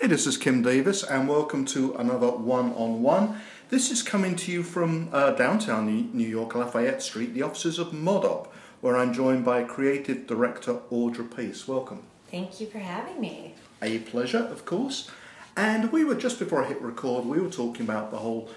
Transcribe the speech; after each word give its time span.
Hey, 0.00 0.06
this 0.06 0.26
is 0.26 0.38
Kim 0.38 0.62
Davis, 0.62 1.02
and 1.02 1.28
welcome 1.28 1.66
to 1.66 1.94
another 1.96 2.30
one 2.30 2.72
on 2.72 3.02
one. 3.02 3.38
This 3.68 3.90
is 3.90 4.02
coming 4.02 4.34
to 4.36 4.50
you 4.50 4.62
from 4.62 5.10
uh, 5.12 5.32
downtown 5.32 6.08
New 6.14 6.26
York, 6.26 6.54
Lafayette 6.54 7.02
Street, 7.02 7.34
the 7.34 7.42
offices 7.42 7.78
of 7.78 7.88
ModOp, 7.88 8.46
where 8.80 8.96
I'm 8.96 9.12
joined 9.12 9.44
by 9.44 9.62
creative 9.62 10.26
director 10.26 10.78
Audra 10.90 11.30
Pace. 11.36 11.68
Welcome. 11.68 12.04
Thank 12.30 12.62
you 12.62 12.66
for 12.68 12.78
having 12.78 13.20
me. 13.20 13.52
A 13.82 13.98
pleasure, 13.98 14.38
of 14.38 14.64
course. 14.64 15.10
And 15.54 15.92
we 15.92 16.02
were 16.02 16.14
just 16.14 16.38
before 16.38 16.64
I 16.64 16.68
hit 16.68 16.80
record, 16.80 17.26
we 17.26 17.38
were 17.38 17.50
talking 17.50 17.82
about 17.82 18.10
the 18.10 18.20
whole 18.20 18.48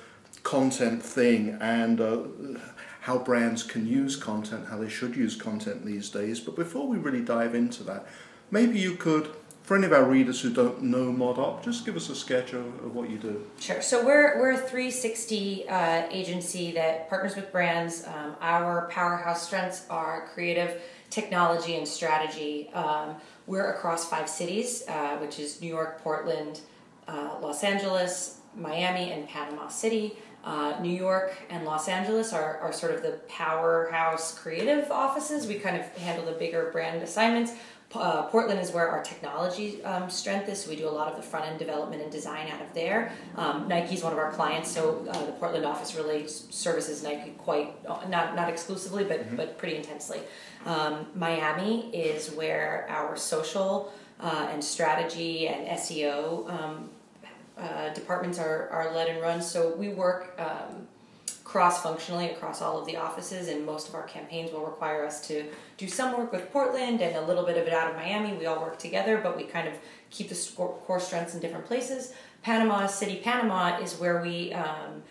content 0.44 1.04
thing 1.04 1.58
and 1.60 2.00
uh, 2.00 2.24
how 3.02 3.18
brands 3.18 3.64
can 3.64 3.86
use 3.86 4.16
content, 4.16 4.68
how 4.70 4.78
they 4.78 4.88
should 4.88 5.18
use 5.18 5.36
content 5.36 5.86
these 5.86 6.10
days. 6.10 6.40
But 6.40 6.56
before 6.56 6.88
we 6.88 6.96
really 6.96 7.22
dive 7.22 7.54
into 7.54 7.84
that, 7.84 8.08
maybe 8.50 8.80
you 8.80 8.96
could 8.96 9.28
for 9.64 9.78
any 9.78 9.86
of 9.86 9.94
our 9.94 10.04
readers 10.04 10.42
who 10.42 10.52
don't 10.52 10.84
know 10.84 11.06
ModOp, 11.12 11.64
just 11.64 11.86
give 11.86 11.96
us 11.96 12.10
a 12.10 12.16
sketch 12.16 12.52
of, 12.52 12.66
of 12.84 12.94
what 12.94 13.10
you 13.10 13.18
do. 13.18 13.48
Sure. 13.60 13.82
So 13.82 14.06
we're, 14.06 14.38
we're 14.38 14.52
a 14.52 14.58
360 14.58 15.70
uh, 15.70 16.04
agency 16.12 16.74
that 16.74 17.10
partners 17.10 17.36
with 17.38 17.50
brands. 17.52 18.06
Um, 18.06 18.36
our 18.42 18.90
powerhouse 18.92 19.48
strengths 19.48 19.86
are 19.90 20.28
creative, 20.34 20.82
technology, 21.10 21.78
and 21.78 21.88
strategy. 21.88 22.70
Um, 22.74 23.16
we're 23.48 23.72
across 23.72 24.10
five 24.10 24.28
cities, 24.28 24.84
uh, 24.90 25.18
which 25.18 25.40
is 25.40 25.62
New 25.62 25.68
York, 25.68 26.02
Portland, 26.04 26.60
uh, 27.08 27.38
Los 27.42 27.64
Angeles, 27.64 28.40
Miami, 28.56 29.12
and 29.14 29.28
Panama 29.30 29.70
City. 29.70 30.18
Uh, 30.44 30.78
New 30.82 30.90
York 30.90 31.38
and 31.50 31.64
Los 31.64 31.88
Angeles 31.88 32.34
are, 32.34 32.58
are 32.58 32.74
sort 32.74 32.94
of 32.94 33.02
the 33.02 33.12
powerhouse 33.30 34.38
creative 34.38 34.92
offices. 34.92 35.48
We 35.48 35.56
kind 35.56 35.78
of 35.78 35.86
handle 35.96 36.26
the 36.26 36.34
bigger 36.34 36.70
brand 36.74 37.02
assignments. 37.02 37.54
Uh, 37.96 38.24
Portland 38.24 38.60
is 38.60 38.72
where 38.72 38.90
our 38.90 39.04
technology 39.04 39.84
um, 39.84 40.10
strength 40.10 40.50
is, 40.50 40.64
so 40.64 40.70
we 40.70 40.76
do 40.76 40.88
a 40.88 40.90
lot 40.90 41.08
of 41.08 41.16
the 41.16 41.22
front 41.22 41.46
end 41.46 41.60
development 41.60 42.02
and 42.02 42.12
design 42.12 42.48
out 42.50 42.62
of 42.62 42.74
there. 42.74 43.12
Um, 43.36 43.68
Nike 43.68 43.96
is 43.96 44.04
one 44.04 44.14
of 44.14 44.20
our 44.20 44.32
clients, 44.32 44.72
so 44.72 45.06
uh, 45.10 45.26
the 45.26 45.32
Portland 45.34 45.66
office 45.66 45.96
really 45.96 46.28
services 46.28 47.04
Nike 47.04 47.32
quite 47.38 47.84
not 48.10 48.36
not 48.36 48.50
exclusively, 48.50 49.04
but 49.04 49.22
mm-hmm. 49.22 49.36
but 49.36 49.58
pretty 49.58 49.76
intensely. 49.76 50.22
Um, 50.66 51.08
Miami 51.16 51.90
is 51.96 52.32
where 52.32 52.88
our 52.90 53.16
social 53.16 53.94
uh, 54.20 54.48
and 54.52 54.64
strategy 54.64 55.48
and 55.48 55.68
SEO 55.80 56.50
um, 56.50 56.90
uh, 57.58 57.90
departments 57.94 58.40
are 58.40 58.70
are 58.70 58.94
led 58.94 59.10
and 59.10 59.22
run. 59.22 59.42
So 59.42 59.76
we 59.76 59.90
work 59.90 60.40
um, 60.40 60.88
cross-functionally 61.54 62.32
across 62.32 62.64
all 62.64 62.80
of 62.80 62.88
the 62.88 62.98
offices 62.98 63.48
and 63.48 63.64
most 63.64 63.88
of 63.88 63.94
our 63.94 64.08
campaigns 64.08 64.52
will 64.52 64.66
require 64.66 65.06
us 65.06 65.28
to 65.28 65.46
do 65.78 65.88
some 65.88 66.18
work 66.18 66.32
with 66.32 66.52
portland 66.52 67.00
and 67.00 67.16
a 67.16 67.22
little 67.22 67.46
bit 67.46 67.58
of 67.58 67.68
it 67.68 67.74
out 67.74 67.92
of 67.92 67.96
miami. 67.96 68.34
We 68.36 68.48
all 68.48 68.60
work 68.60 68.80
together 68.80 69.20
but 69.22 69.38
we 69.38 69.44
kind 69.44 69.68
of 69.68 69.76
keep 70.10 70.30
the 70.30 70.52
core 70.56 71.00
strengths 71.00 71.36
in 71.36 71.42
different 71.42 71.68
places. 71.68 72.12
Panama 72.42 72.88
city 72.88 73.18
panama 73.24 73.78
is 73.78 74.00
where 74.00 74.20
we 74.24 74.52
um, 74.54 75.04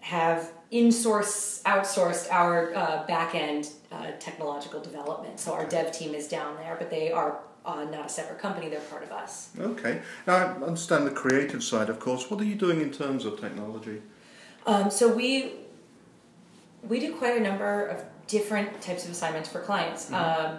have 0.00 0.52
in-source 0.70 1.62
outsourced 1.64 2.30
our 2.30 2.74
uh, 2.74 3.06
back-end 3.06 3.70
uh, 3.90 4.10
technological 4.20 4.82
development. 4.82 5.40
So 5.40 5.54
our 5.54 5.64
dev 5.64 5.92
team 5.92 6.14
is 6.14 6.28
down 6.28 6.56
there 6.56 6.76
but 6.78 6.90
they 6.90 7.10
are 7.10 7.38
uh, 7.64 7.84
not 7.84 8.04
a 8.04 8.08
separate 8.10 8.38
company. 8.38 8.68
They're 8.68 8.80
part 8.80 9.02
of 9.02 9.12
us. 9.12 9.48
Okay. 9.58 10.02
Now 10.26 10.34
i 10.34 10.44
understand 10.70 11.06
the 11.06 11.16
creative 11.22 11.64
side 11.64 11.88
of 11.88 11.98
course. 12.00 12.30
What 12.30 12.38
are 12.42 12.44
you 12.52 12.54
doing 12.54 12.82
in 12.82 12.90
terms 12.90 13.24
of 13.24 13.40
technology 13.40 14.02
um, 14.66 14.90
so 14.90 15.08
we 15.08 15.52
we 16.82 17.00
do 17.00 17.14
quite 17.14 17.36
a 17.36 17.40
number 17.40 17.86
of 17.86 18.04
different 18.26 18.80
types 18.80 19.04
of 19.04 19.10
assignments 19.10 19.48
for 19.48 19.60
clients. 19.60 20.10
Mm-hmm. 20.10 20.14
Um, 20.14 20.58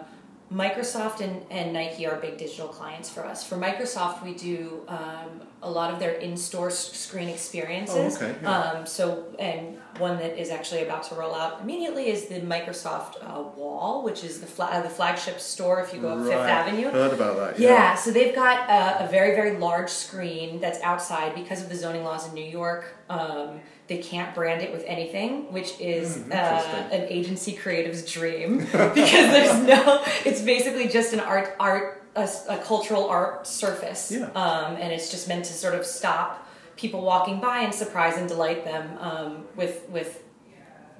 Microsoft 0.53 1.21
and, 1.21 1.43
and 1.49 1.73
Nike 1.73 2.05
are 2.05 2.17
big 2.17 2.37
digital 2.37 2.67
clients 2.67 3.09
for 3.09 3.25
us. 3.25 3.47
For 3.47 3.57
Microsoft, 3.57 4.23
we 4.23 4.33
do 4.33 4.81
um, 4.87 5.41
a 5.65 5.69
lot 5.69 5.91
of 5.91 5.99
their 5.99 6.11
in-store 6.11 6.69
screen 6.69 7.27
experiences. 7.27 8.21
Oh, 8.21 8.25
okay. 8.25 8.35
Yeah. 8.41 8.59
Um, 8.59 8.85
so, 8.85 9.25
and 9.39 9.77
one 9.97 10.17
that 10.17 10.39
is 10.39 10.49
actually 10.49 10.83
about 10.83 11.03
to 11.03 11.15
roll 11.15 11.33
out 11.33 11.61
immediately 11.61 12.09
is 12.09 12.27
the 12.27 12.41
Microsoft 12.41 13.15
uh, 13.21 13.41
Wall, 13.41 14.03
which 14.03 14.23
is 14.23 14.41
the 14.41 14.47
fla- 14.47 14.65
uh, 14.65 14.81
the 14.81 14.89
flagship 14.89 15.39
store 15.39 15.81
if 15.81 15.93
you 15.93 16.01
go 16.01 16.09
up 16.09 16.19
right. 16.19 16.27
Fifth 16.27 16.37
Avenue. 16.37 16.89
Heard 16.91 17.13
about 17.13 17.37
that? 17.37 17.59
Yeah. 17.59 17.69
yeah 17.69 17.95
so 17.95 18.11
they've 18.11 18.35
got 18.35 18.69
a, 18.69 19.05
a, 19.05 19.07
very 19.09 19.35
very 19.35 19.57
large 19.57 19.89
screen 19.89 20.59
that's 20.59 20.79
outside 20.81 21.33
because 21.33 21.61
of 21.61 21.69
the 21.69 21.75
zoning 21.75 22.03
laws 22.03 22.27
in 22.27 22.33
New 22.33 22.45
York. 22.45 22.95
Um, 23.09 23.61
they 23.87 23.99
can't 23.99 24.33
brand 24.33 24.61
it 24.61 24.71
with 24.71 24.83
anything, 24.85 25.51
which 25.53 25.79
is 25.79 26.17
mm, 26.17 26.31
uh, 26.31 26.89
an 26.91 27.05
agency 27.07 27.53
creative's 27.53 28.11
dream 28.11 28.59
because 28.71 28.95
there's 28.95 29.63
no. 29.63 30.03
It's 30.25 30.41
basically 30.41 30.87
just 30.87 31.13
an 31.13 31.19
art 31.19 31.55
art 31.59 32.04
a, 32.15 32.29
a 32.49 32.57
cultural 32.57 33.07
art 33.07 33.45
surface, 33.45 34.11
yeah. 34.11 34.25
um, 34.31 34.75
and 34.77 34.93
it's 34.93 35.11
just 35.11 35.27
meant 35.27 35.45
to 35.45 35.53
sort 35.53 35.75
of 35.75 35.85
stop 35.85 36.47
people 36.77 37.01
walking 37.01 37.39
by 37.39 37.59
and 37.59 37.73
surprise 37.73 38.17
and 38.17 38.27
delight 38.27 38.65
them 38.65 38.97
um, 38.99 39.45
with 39.55 39.87
with 39.89 40.23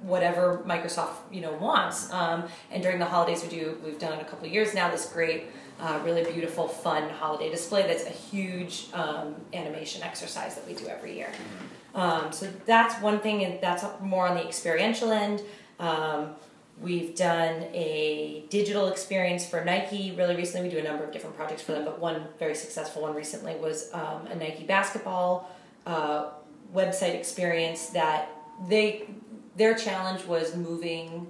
whatever 0.02 0.62
Microsoft 0.66 1.14
you 1.30 1.40
know 1.40 1.52
wants. 1.52 2.12
Um, 2.12 2.44
and 2.70 2.82
during 2.82 2.98
the 2.98 3.06
holidays, 3.06 3.42
we 3.42 3.48
do 3.48 3.78
we've 3.84 3.98
done 3.98 4.12
it 4.12 4.22
a 4.22 4.24
couple 4.24 4.46
of 4.46 4.52
years 4.52 4.74
now. 4.74 4.90
This 4.90 5.06
great, 5.06 5.44
uh, 5.80 6.00
really 6.04 6.30
beautiful, 6.30 6.68
fun 6.68 7.08
holiday 7.10 7.50
display. 7.50 7.82
That's 7.82 8.04
a 8.04 8.10
huge 8.10 8.88
um, 8.92 9.36
animation 9.54 10.02
exercise 10.02 10.54
that 10.54 10.66
we 10.66 10.74
do 10.74 10.86
every 10.86 11.16
year. 11.16 11.28
Mm-hmm. 11.28 12.00
Um, 12.00 12.32
so 12.32 12.46
that's 12.66 13.00
one 13.00 13.20
thing, 13.20 13.42
and 13.42 13.58
that's 13.60 13.84
more 14.02 14.28
on 14.28 14.36
the 14.36 14.46
experiential 14.46 15.12
end. 15.12 15.42
We've 16.80 17.14
done 17.14 17.62
a 17.72 18.44
digital 18.50 18.88
experience 18.88 19.48
for 19.48 19.64
Nike 19.64 20.12
really 20.12 20.36
recently. 20.36 20.68
We 20.68 20.74
do 20.74 20.80
a 20.80 20.84
number 20.84 21.04
of 21.04 21.12
different 21.12 21.34
projects 21.34 21.62
for 21.62 21.72
them, 21.72 21.84
but 21.86 21.98
one 21.98 22.26
very 22.38 22.54
successful 22.54 23.02
one 23.02 23.14
recently 23.14 23.54
was 23.54 23.90
um, 23.94 24.26
a 24.26 24.34
Nike 24.34 24.64
basketball 24.64 25.50
uh, 25.86 26.26
website 26.74 27.14
experience 27.14 27.86
that 27.88 28.28
they 28.68 29.08
their 29.56 29.74
challenge 29.74 30.24
was 30.26 30.54
moving 30.54 31.26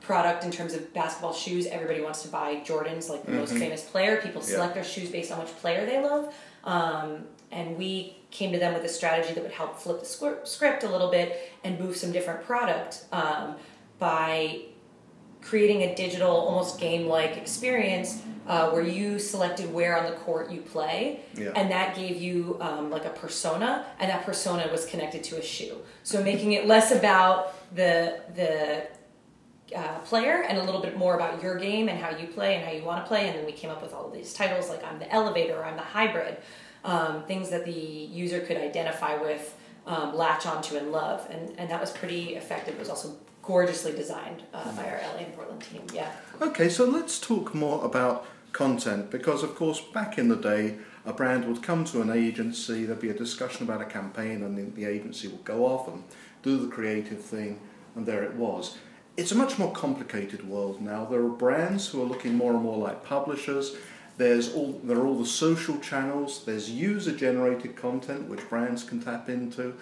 product 0.00 0.44
in 0.44 0.50
terms 0.50 0.74
of 0.74 0.92
basketball 0.92 1.32
shoes. 1.32 1.66
Everybody 1.66 2.00
wants 2.00 2.22
to 2.22 2.28
buy 2.28 2.56
Jordans, 2.56 3.08
like 3.08 3.24
the 3.24 3.30
mm-hmm. 3.30 3.40
most 3.40 3.52
famous 3.52 3.84
player. 3.84 4.20
People 4.20 4.42
select 4.42 4.70
yeah. 4.70 4.82
their 4.82 4.84
shoes 4.84 5.10
based 5.10 5.30
on 5.30 5.38
which 5.38 5.54
player 5.58 5.86
they 5.86 6.02
love. 6.02 6.34
Um, 6.64 7.24
and 7.52 7.76
we 7.76 8.16
came 8.32 8.50
to 8.52 8.58
them 8.58 8.74
with 8.74 8.82
a 8.82 8.88
strategy 8.88 9.32
that 9.34 9.42
would 9.42 9.52
help 9.52 9.78
flip 9.78 10.00
the 10.00 10.40
script 10.44 10.82
a 10.82 10.88
little 10.88 11.10
bit 11.10 11.52
and 11.62 11.78
move 11.78 11.96
some 11.96 12.10
different 12.10 12.44
product 12.44 13.04
um, 13.12 13.54
by 13.98 14.62
creating 15.42 15.82
a 15.82 15.94
digital, 15.94 16.30
almost 16.30 16.80
game-like 16.80 17.36
experience 17.36 18.22
uh, 18.46 18.70
where 18.70 18.82
you 18.82 19.18
selected 19.18 19.72
where 19.72 19.96
on 19.96 20.10
the 20.10 20.16
court 20.18 20.50
you 20.50 20.60
play, 20.60 21.20
yeah. 21.34 21.52
and 21.54 21.70
that 21.70 21.94
gave 21.94 22.16
you 22.20 22.56
um, 22.60 22.90
like 22.90 23.04
a 23.04 23.10
persona, 23.10 23.86
and 24.00 24.10
that 24.10 24.24
persona 24.24 24.68
was 24.72 24.86
connected 24.86 25.22
to 25.22 25.38
a 25.38 25.42
shoe. 25.42 25.76
So 26.02 26.22
making 26.22 26.52
it 26.52 26.66
less 26.66 26.90
about 26.90 27.54
the 27.74 28.20
the 28.34 28.88
uh, 29.76 29.98
player 30.00 30.42
and 30.42 30.58
a 30.58 30.62
little 30.62 30.82
bit 30.82 30.96
more 30.96 31.14
about 31.14 31.42
your 31.42 31.56
game 31.56 31.88
and 31.88 31.98
how 31.98 32.10
you 32.10 32.26
play 32.26 32.56
and 32.56 32.64
how 32.64 32.72
you 32.72 32.84
want 32.84 33.02
to 33.02 33.08
play. 33.08 33.28
And 33.28 33.38
then 33.38 33.46
we 33.46 33.52
came 33.52 33.70
up 33.70 33.80
with 33.80 33.94
all 33.94 34.06
of 34.06 34.12
these 34.12 34.34
titles 34.34 34.68
like 34.68 34.84
I'm 34.84 34.98
the 34.98 35.10
elevator, 35.10 35.64
I'm 35.64 35.76
the 35.76 35.82
hybrid 35.82 36.36
um, 36.84 37.22
things 37.24 37.50
that 37.50 37.64
the 37.64 37.72
user 37.72 38.40
could 38.40 38.56
identify 38.56 39.20
with, 39.20 39.56
um, 39.86 40.14
latch 40.14 40.46
onto, 40.46 40.76
and 40.76 40.92
love. 40.92 41.26
And, 41.30 41.58
and 41.58 41.70
that 41.70 41.80
was 41.80 41.90
pretty 41.90 42.36
effective. 42.36 42.74
It 42.74 42.80
was 42.80 42.88
also 42.88 43.16
gorgeously 43.42 43.92
designed 43.92 44.42
uh, 44.54 44.72
by 44.72 44.88
our 44.88 45.00
LA 45.14 45.24
and 45.24 45.34
Portland 45.34 45.62
team. 45.62 45.82
Yeah. 45.92 46.12
Okay, 46.40 46.68
so 46.68 46.84
let's 46.84 47.18
talk 47.18 47.54
more 47.54 47.84
about 47.84 48.26
content 48.52 49.10
because, 49.10 49.42
of 49.42 49.54
course, 49.54 49.80
back 49.80 50.18
in 50.18 50.28
the 50.28 50.36
day, 50.36 50.76
a 51.04 51.12
brand 51.12 51.46
would 51.46 51.62
come 51.62 51.84
to 51.86 52.00
an 52.00 52.10
agency, 52.10 52.84
there'd 52.84 53.00
be 53.00 53.10
a 53.10 53.14
discussion 53.14 53.64
about 53.64 53.80
a 53.80 53.84
campaign, 53.84 54.42
and 54.42 54.56
the, 54.56 54.62
the 54.80 54.84
agency 54.84 55.26
would 55.28 55.44
go 55.44 55.66
off 55.66 55.88
and 55.88 56.04
do 56.42 56.58
the 56.58 56.68
creative 56.68 57.20
thing, 57.20 57.60
and 57.96 58.06
there 58.06 58.22
it 58.22 58.34
was. 58.34 58.78
It's 59.16 59.32
a 59.32 59.36
much 59.36 59.58
more 59.58 59.72
complicated 59.72 60.48
world 60.48 60.80
now. 60.80 61.04
There 61.04 61.20
are 61.20 61.28
brands 61.28 61.88
who 61.88 62.00
are 62.02 62.06
looking 62.06 62.34
more 62.34 62.52
and 62.52 62.62
more 62.62 62.78
like 62.78 63.04
publishers 63.04 63.76
there's 64.22 64.54
all, 64.54 64.80
there 64.84 64.98
are 64.98 65.06
all 65.06 65.18
the 65.18 65.26
social 65.26 65.78
channels, 65.78 66.44
there's 66.44 66.70
user 66.70 67.12
generated 67.12 67.76
content 67.76 68.28
which 68.28 68.48
brands 68.48 68.84
can 68.84 69.02
tap 69.02 69.28
into. 69.28 69.74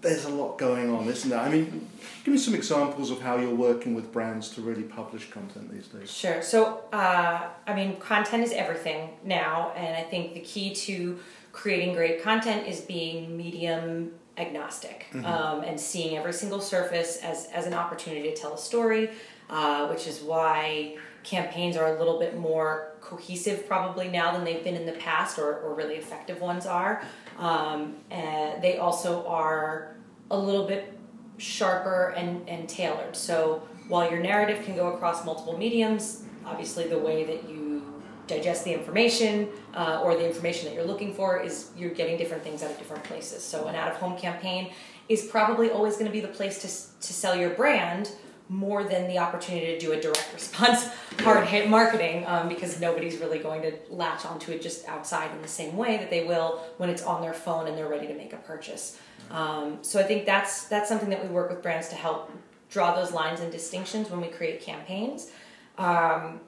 There's 0.00 0.24
a 0.24 0.30
lot 0.30 0.58
going 0.58 0.90
on, 0.90 1.06
isn't 1.06 1.30
there? 1.30 1.38
I 1.38 1.48
mean, 1.48 1.88
give 2.24 2.34
me 2.34 2.38
some 2.38 2.56
examples 2.56 3.12
of 3.12 3.20
how 3.20 3.36
you're 3.36 3.54
working 3.54 3.94
with 3.94 4.10
brands 4.12 4.48
to 4.56 4.60
really 4.60 4.82
publish 4.82 5.30
content 5.30 5.72
these 5.72 5.86
days. 5.86 6.10
Sure. 6.10 6.42
So, 6.42 6.82
uh, 6.92 7.48
I 7.68 7.74
mean, 7.74 7.98
content 7.98 8.42
is 8.42 8.50
everything 8.50 9.10
now, 9.22 9.72
and 9.76 9.96
I 9.96 10.02
think 10.02 10.34
the 10.34 10.40
key 10.40 10.74
to 10.74 11.20
creating 11.52 11.94
great 11.94 12.20
content 12.20 12.66
is 12.66 12.80
being 12.80 13.36
medium 13.36 14.10
agnostic 14.38 15.06
mm-hmm. 15.12 15.24
um, 15.24 15.62
and 15.62 15.78
seeing 15.78 16.16
every 16.16 16.32
single 16.32 16.60
surface 16.60 17.18
as, 17.18 17.46
as 17.54 17.66
an 17.66 17.74
opportunity 17.74 18.28
to 18.28 18.34
tell 18.34 18.54
a 18.54 18.58
story, 18.58 19.10
uh, 19.50 19.86
which 19.86 20.08
is 20.08 20.20
why 20.20 20.96
campaigns 21.22 21.76
are 21.76 21.94
a 21.94 21.98
little 21.98 22.18
bit 22.18 22.36
more 22.36 22.91
cohesive 23.02 23.66
probably 23.66 24.08
now 24.08 24.32
than 24.32 24.44
they've 24.44 24.64
been 24.64 24.76
in 24.76 24.86
the 24.86 24.92
past, 24.92 25.38
or, 25.38 25.58
or 25.58 25.74
really 25.74 25.96
effective 25.96 26.40
ones 26.40 26.66
are. 26.66 27.02
Um, 27.38 27.96
and 28.10 28.62
they 28.62 28.78
also 28.78 29.26
are 29.26 29.96
a 30.30 30.38
little 30.38 30.66
bit 30.66 30.98
sharper 31.38 32.14
and, 32.16 32.48
and 32.48 32.68
tailored. 32.68 33.16
So 33.16 33.62
while 33.88 34.10
your 34.10 34.20
narrative 34.20 34.64
can 34.64 34.76
go 34.76 34.94
across 34.94 35.24
multiple 35.24 35.58
mediums, 35.58 36.24
obviously 36.46 36.86
the 36.86 36.98
way 36.98 37.24
that 37.24 37.48
you 37.48 37.82
digest 38.26 38.64
the 38.64 38.72
information 38.72 39.48
uh, 39.74 40.00
or 40.02 40.14
the 40.14 40.26
information 40.26 40.66
that 40.66 40.74
you're 40.74 40.84
looking 40.84 41.12
for 41.12 41.40
is 41.40 41.70
you're 41.76 41.90
getting 41.90 42.16
different 42.16 42.42
things 42.42 42.62
out 42.62 42.70
of 42.70 42.78
different 42.78 43.04
places. 43.04 43.42
So 43.42 43.66
an 43.66 43.74
out 43.74 43.90
of 43.90 43.96
home 43.96 44.16
campaign 44.16 44.72
is 45.08 45.26
probably 45.26 45.70
always 45.70 45.94
going 45.94 46.06
to 46.06 46.12
be 46.12 46.20
the 46.20 46.28
place 46.28 46.58
to, 46.62 47.06
to 47.06 47.12
sell 47.12 47.34
your 47.34 47.50
brand 47.50 48.12
more 48.52 48.84
than 48.84 49.08
the 49.08 49.18
opportunity 49.18 49.66
to 49.66 49.78
do 49.78 49.92
a 49.92 50.00
direct 50.00 50.30
response 50.34 50.86
hard 51.20 51.46
hit 51.46 51.70
marketing 51.70 52.22
um, 52.26 52.50
because 52.50 52.78
nobody's 52.78 53.16
really 53.16 53.38
going 53.38 53.62
to 53.62 53.72
latch 53.88 54.26
onto 54.26 54.52
it 54.52 54.60
just 54.60 54.86
outside 54.86 55.30
in 55.34 55.40
the 55.40 55.48
same 55.48 55.74
way 55.74 55.96
that 55.96 56.10
they 56.10 56.26
will 56.26 56.60
when 56.76 56.90
it's 56.90 57.02
on 57.02 57.22
their 57.22 57.32
phone 57.32 57.66
and 57.66 57.78
they're 57.78 57.88
ready 57.88 58.06
to 58.06 58.14
make 58.14 58.34
a 58.34 58.36
purchase. 58.36 58.98
Um, 59.30 59.78
so 59.80 59.98
I 59.98 60.02
think 60.02 60.26
that's 60.26 60.66
that's 60.66 60.86
something 60.86 61.08
that 61.08 61.22
we 61.22 61.30
work 61.30 61.48
with 61.48 61.62
brands 61.62 61.88
to 61.88 61.94
help 61.94 62.30
draw 62.68 62.94
those 62.94 63.12
lines 63.12 63.40
and 63.40 63.50
distinctions 63.50 64.10
when 64.10 64.20
we 64.20 64.28
create 64.28 64.60
campaigns. 64.60 65.30
Um, 65.78 66.40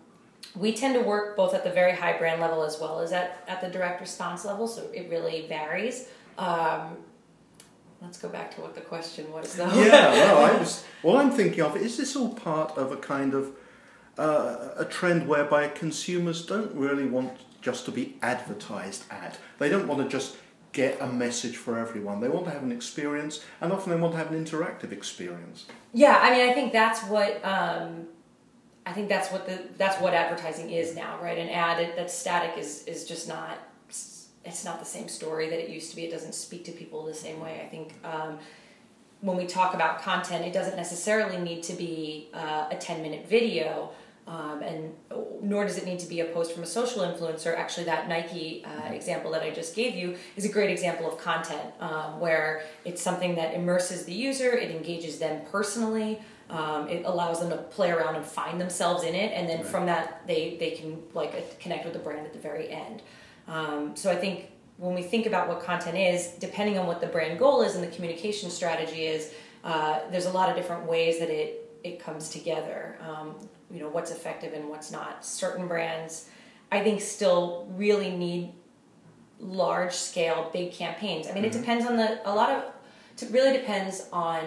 we 0.55 0.75
tend 0.75 0.95
to 0.95 1.01
work 1.01 1.39
both 1.39 1.55
at 1.55 1.65
the 1.65 1.71
very 1.71 1.93
high 1.93 2.19
brand 2.19 2.41
level 2.41 2.63
as 2.65 2.79
well 2.79 3.01
as 3.01 3.13
at, 3.13 3.43
at 3.49 3.63
the 3.63 3.69
direct 3.69 4.03
response 4.03 4.45
level, 4.45 4.69
so 4.69 4.83
it 4.93 5.09
really 5.09 5.47
varies. 5.49 6.09
Um, 6.37 6.99
let's 8.05 8.19
go 8.19 8.29
back 8.29 8.55
to 8.55 8.61
what 8.61 8.75
the 8.75 8.81
question 8.81 9.31
was, 9.33 9.57
though. 9.57 9.73
Yeah, 9.75 10.13
well, 10.13 10.45
I 10.45 10.59
was. 10.59 10.85
Well, 11.03 11.17
I'm 11.17 11.31
thinking 11.31 11.63
of 11.63 11.77
is 11.77 11.97
this 11.97 12.15
all 12.15 12.35
part 12.35 12.77
of 12.77 12.93
a 12.93 12.97
kind 12.97 13.35
of 13.35 13.53
uh, 14.19 14.71
a 14.77 14.85
trend 14.85 15.27
whereby 15.27 15.69
consumers 15.69 16.45
don't 16.47 16.75
really 16.75 17.07
want 17.07 17.33
just 17.61 17.85
to 17.87 17.91
be 17.91 18.17
advertised 18.23 19.05
at. 19.11 19.39
They 19.59 19.69
don't 19.69 19.89
want 19.89 20.03
to 20.03 20.09
just 20.09 20.37
get 20.73 21.01
a 21.01 21.07
message 21.07 21.57
for 21.57 21.79
everyone. 21.79 22.21
They 22.21 22.29
want 22.29 22.45
to 22.47 22.51
have 22.51 22.63
an 22.63 22.73
experience, 22.73 23.45
and 23.61 23.73
often 23.73 23.91
they 23.91 23.99
want 23.99 24.13
to 24.13 24.19
have 24.19 24.31
an 24.31 24.45
interactive 24.45 24.93
experience. 24.93 25.67
Yeah, 25.93 26.19
I 26.21 26.31
mean, 26.31 26.49
I 26.49 26.53
think 26.53 26.73
that's 26.73 27.03
what 27.05 27.45
um, 27.45 28.07
I 28.87 28.93
think 28.93 29.09
that's 29.09 29.33
what 29.33 29.47
the 29.47 29.61
that's 29.79 30.01
what 30.01 30.13
advertising 30.15 30.71
is 30.71 30.95
now, 30.95 31.19
right? 31.23 31.39
An 31.39 31.49
ad 31.49 31.95
that's 31.97 32.13
static 32.13 32.59
is 32.59 32.85
is 32.85 33.07
just 33.07 33.29
not 33.29 33.59
it's 34.45 34.65
not 34.65 34.79
the 34.79 34.85
same 34.85 35.09
story 35.09 35.49
that 35.51 35.59
it 35.59 35.69
used 35.71 35.91
to 35.91 35.97
be. 35.97 36.05
It 36.05 36.11
doesn't 36.11 36.35
speak 36.35 36.65
to 36.65 36.73
people 36.73 37.05
the 37.05 37.15
same 37.15 37.41
way. 37.41 37.61
I 37.65 37.69
think 37.69 37.95
um, 38.05 38.39
when 39.21 39.37
we 39.37 39.47
talk 39.47 39.75
about 39.75 40.03
content, 40.03 40.45
it 40.45 40.53
doesn't 40.53 40.77
necessarily 40.77 41.39
need 41.39 41.63
to 41.65 41.73
be 41.75 42.29
uh, 42.35 42.69
a 42.71 42.77
ten 42.77 43.03
minute 43.03 43.29
video. 43.29 43.91
Um, 44.27 44.63
and 44.63 44.95
nor 45.43 45.65
does 45.67 45.77
it 45.77 45.85
need 45.85 45.99
to 45.99 46.09
be 46.09 46.21
a 46.21 46.25
post 46.25 46.53
from 46.53 46.63
a 46.63 46.67
social 46.67 47.03
influencer. 47.03 47.55
Actually, 47.55 47.85
that 47.85 48.09
Nike 48.09 48.65
uh, 48.65 48.91
example 48.91 49.31
that 49.33 49.43
I 49.43 49.51
just 49.51 49.77
gave 49.77 49.95
you 49.95 50.17
is 50.35 50.47
a 50.47 50.49
great 50.49 50.71
example 50.71 51.07
of 51.07 51.19
content 51.19 51.75
um, 51.79 52.21
where 52.21 52.63
it's 52.87 53.03
something 53.03 53.35
that 53.35 53.53
immerses 53.53 54.07
the 54.07 54.15
user, 54.15 54.53
it 54.53 54.71
engages 54.71 55.19
them 55.19 55.43
personally, 55.53 56.23
um, 56.49 56.89
it 56.89 57.05
allows 57.05 57.41
them 57.41 57.51
to 57.51 57.59
play 57.59 57.91
around 57.91 58.15
and 58.17 58.25
find 58.25 58.59
themselves 58.59 59.05
in 59.05 59.15
it, 59.15 59.33
and 59.35 59.47
then 59.47 59.59
right. 59.59 59.67
from 59.67 59.85
that 59.87 60.27
they 60.27 60.57
they 60.59 60.71
can 60.71 61.03
like 61.13 61.61
connect 61.61 61.85
with 61.85 61.93
the 61.93 62.01
brand 62.01 62.25
at 62.27 62.33
the 62.33 62.39
very 62.39 62.71
end. 62.71 63.03
Um, 63.49 63.97
so 63.97 64.11
I 64.11 64.17
think 64.17 64.51
when 64.77 64.95
we 64.95 65.03
think 65.03 65.27
about 65.27 65.49
what 65.49 65.63
content 65.63 65.97
is, 65.97 66.29
depending 66.39 66.79
on 66.79 66.87
what 66.87 67.01
the 67.01 67.07
brand 67.07 67.39
goal 67.39 67.63
is 67.63 67.75
and 67.75 67.85
the 67.85 67.95
communication 67.95 68.51
strategy 68.51 69.07
is, 69.07 69.33
uh, 69.63 70.01
there's 70.11 70.27
a 70.27 70.31
lot 70.31 70.49
of 70.49 70.57
different 70.57 70.85
ways 70.87 71.19
that 71.19 71.31
it 71.31 71.61
it 71.83 72.01
comes 72.01 72.31
together. 72.31 72.99
Um, 73.01 73.35
you 73.71 73.81
know 73.81 73.89
what's 73.89 74.11
effective 74.11 74.53
and 74.53 74.69
what's 74.69 74.91
not. 74.91 75.25
Certain 75.25 75.69
brands, 75.69 76.29
I 76.73 76.83
think, 76.83 77.01
still 77.01 77.69
really 77.77 78.11
need 78.11 78.53
large 79.39 79.93
scale, 79.93 80.51
big 80.53 80.73
campaigns. 80.73 81.27
I 81.27 81.33
mean, 81.33 81.45
mm-hmm. 81.45 81.57
it 81.57 81.59
depends 81.59 81.87
on 81.87 81.97
the 81.97 82.21
a 82.29 82.33
lot 82.35 82.51
of. 82.51 82.65
It 83.21 83.31
really 83.31 83.57
depends 83.57 84.07
on 84.13 84.45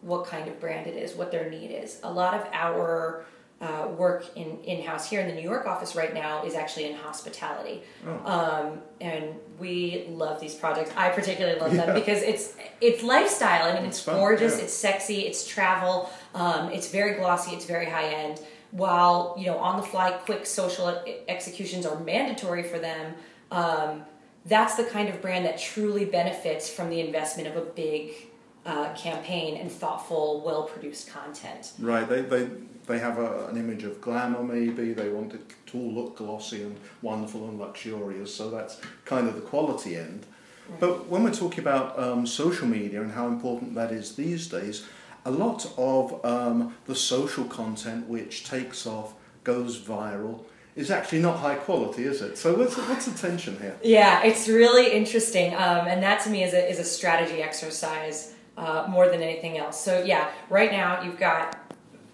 what 0.00 0.26
kind 0.26 0.48
of 0.48 0.60
brand 0.60 0.86
it 0.86 0.96
is, 0.96 1.14
what 1.14 1.30
their 1.30 1.50
need 1.50 1.70
is. 1.70 2.00
A 2.02 2.12
lot 2.12 2.34
of 2.34 2.46
our 2.52 3.24
uh, 3.60 3.88
work 3.96 4.24
in 4.36 4.58
in 4.64 4.82
house 4.82 5.08
here 5.08 5.20
in 5.20 5.28
the 5.28 5.34
New 5.34 5.48
York 5.48 5.66
office 5.66 5.94
right 5.94 6.14
now 6.14 6.44
is 6.44 6.54
actually 6.54 6.86
in 6.86 6.96
hospitality, 6.96 7.82
oh. 8.06 8.24
um, 8.24 8.80
and 9.00 9.34
we 9.58 10.06
love 10.08 10.40
these 10.40 10.54
projects. 10.54 10.90
I 10.96 11.10
particularly 11.10 11.60
love 11.60 11.74
yeah. 11.74 11.86
them 11.86 11.94
because 11.94 12.22
it's 12.22 12.54
it's 12.80 13.02
lifestyle. 13.02 13.70
I 13.70 13.74
mean, 13.74 13.84
it's, 13.84 13.98
it's 13.98 14.06
gorgeous, 14.06 14.56
yeah. 14.56 14.64
it's 14.64 14.72
sexy, 14.72 15.20
it's 15.26 15.46
travel, 15.46 16.10
um, 16.34 16.70
it's 16.70 16.90
very 16.90 17.14
glossy, 17.14 17.54
it's 17.54 17.66
very 17.66 17.86
high 17.86 18.06
end. 18.06 18.40
While 18.70 19.34
you 19.38 19.46
know 19.46 19.58
on 19.58 19.76
the 19.76 19.82
fly, 19.82 20.12
quick 20.12 20.46
social 20.46 20.88
executions 21.28 21.84
are 21.84 22.00
mandatory 22.00 22.62
for 22.62 22.78
them. 22.78 23.14
Um, 23.50 24.04
that's 24.46 24.76
the 24.76 24.84
kind 24.84 25.10
of 25.10 25.20
brand 25.20 25.44
that 25.44 25.58
truly 25.58 26.06
benefits 26.06 26.70
from 26.70 26.88
the 26.88 27.00
investment 27.00 27.46
of 27.46 27.56
a 27.56 27.60
big 27.60 28.29
uh, 28.66 28.92
campaign 28.94 29.56
and 29.56 29.70
thoughtful, 29.70 30.42
well 30.44 30.64
produced 30.64 31.08
content. 31.08 31.72
Right. 31.78 32.08
They, 32.08 32.22
they, 32.22 32.48
they 32.86 32.98
have 32.98 33.18
a, 33.18 33.46
an 33.48 33.56
image 33.56 33.84
of 33.84 34.00
glamour, 34.00 34.42
maybe. 34.42 34.92
They 34.92 35.08
want 35.08 35.34
it 35.34 35.40
to 35.66 35.78
all 35.78 35.92
look 35.92 36.16
glossy 36.16 36.62
and 36.62 36.76
wonderful 37.02 37.48
and 37.48 37.58
luxurious. 37.58 38.34
So 38.34 38.50
that's 38.50 38.80
kind 39.04 39.28
of 39.28 39.34
the 39.34 39.40
quality 39.40 39.96
end. 39.96 40.26
Right. 40.68 40.80
But 40.80 41.08
when 41.08 41.24
we're 41.24 41.32
talking 41.32 41.60
about 41.60 41.98
um, 41.98 42.26
social 42.26 42.66
media 42.66 43.00
and 43.00 43.12
how 43.12 43.28
important 43.28 43.74
that 43.74 43.92
is 43.92 44.16
these 44.16 44.46
days, 44.48 44.86
a 45.24 45.30
lot 45.30 45.70
of 45.76 46.24
um, 46.24 46.74
the 46.86 46.94
social 46.94 47.44
content 47.44 48.08
which 48.08 48.44
takes 48.44 48.86
off, 48.86 49.14
goes 49.44 49.78
viral, 49.78 50.44
is 50.76 50.90
actually 50.90 51.20
not 51.20 51.38
high 51.38 51.56
quality, 51.56 52.04
is 52.04 52.22
it? 52.22 52.38
So 52.38 52.54
what's 52.54 52.76
what's 52.76 53.06
the 53.06 53.18
tension 53.18 53.58
here? 53.58 53.76
Yeah, 53.82 54.22
it's 54.22 54.48
really 54.48 54.92
interesting, 54.92 55.52
um, 55.54 55.86
and 55.86 56.02
that 56.02 56.22
to 56.24 56.30
me 56.30 56.44
is 56.44 56.54
a 56.54 56.70
is 56.70 56.78
a 56.78 56.84
strategy 56.84 57.42
exercise 57.42 58.34
uh, 58.60 58.86
more 58.88 59.08
than 59.08 59.22
anything 59.22 59.58
else. 59.58 59.82
So 59.82 60.02
yeah, 60.04 60.30
right 60.48 60.70
now 60.70 61.02
you've 61.02 61.18
got 61.18 61.56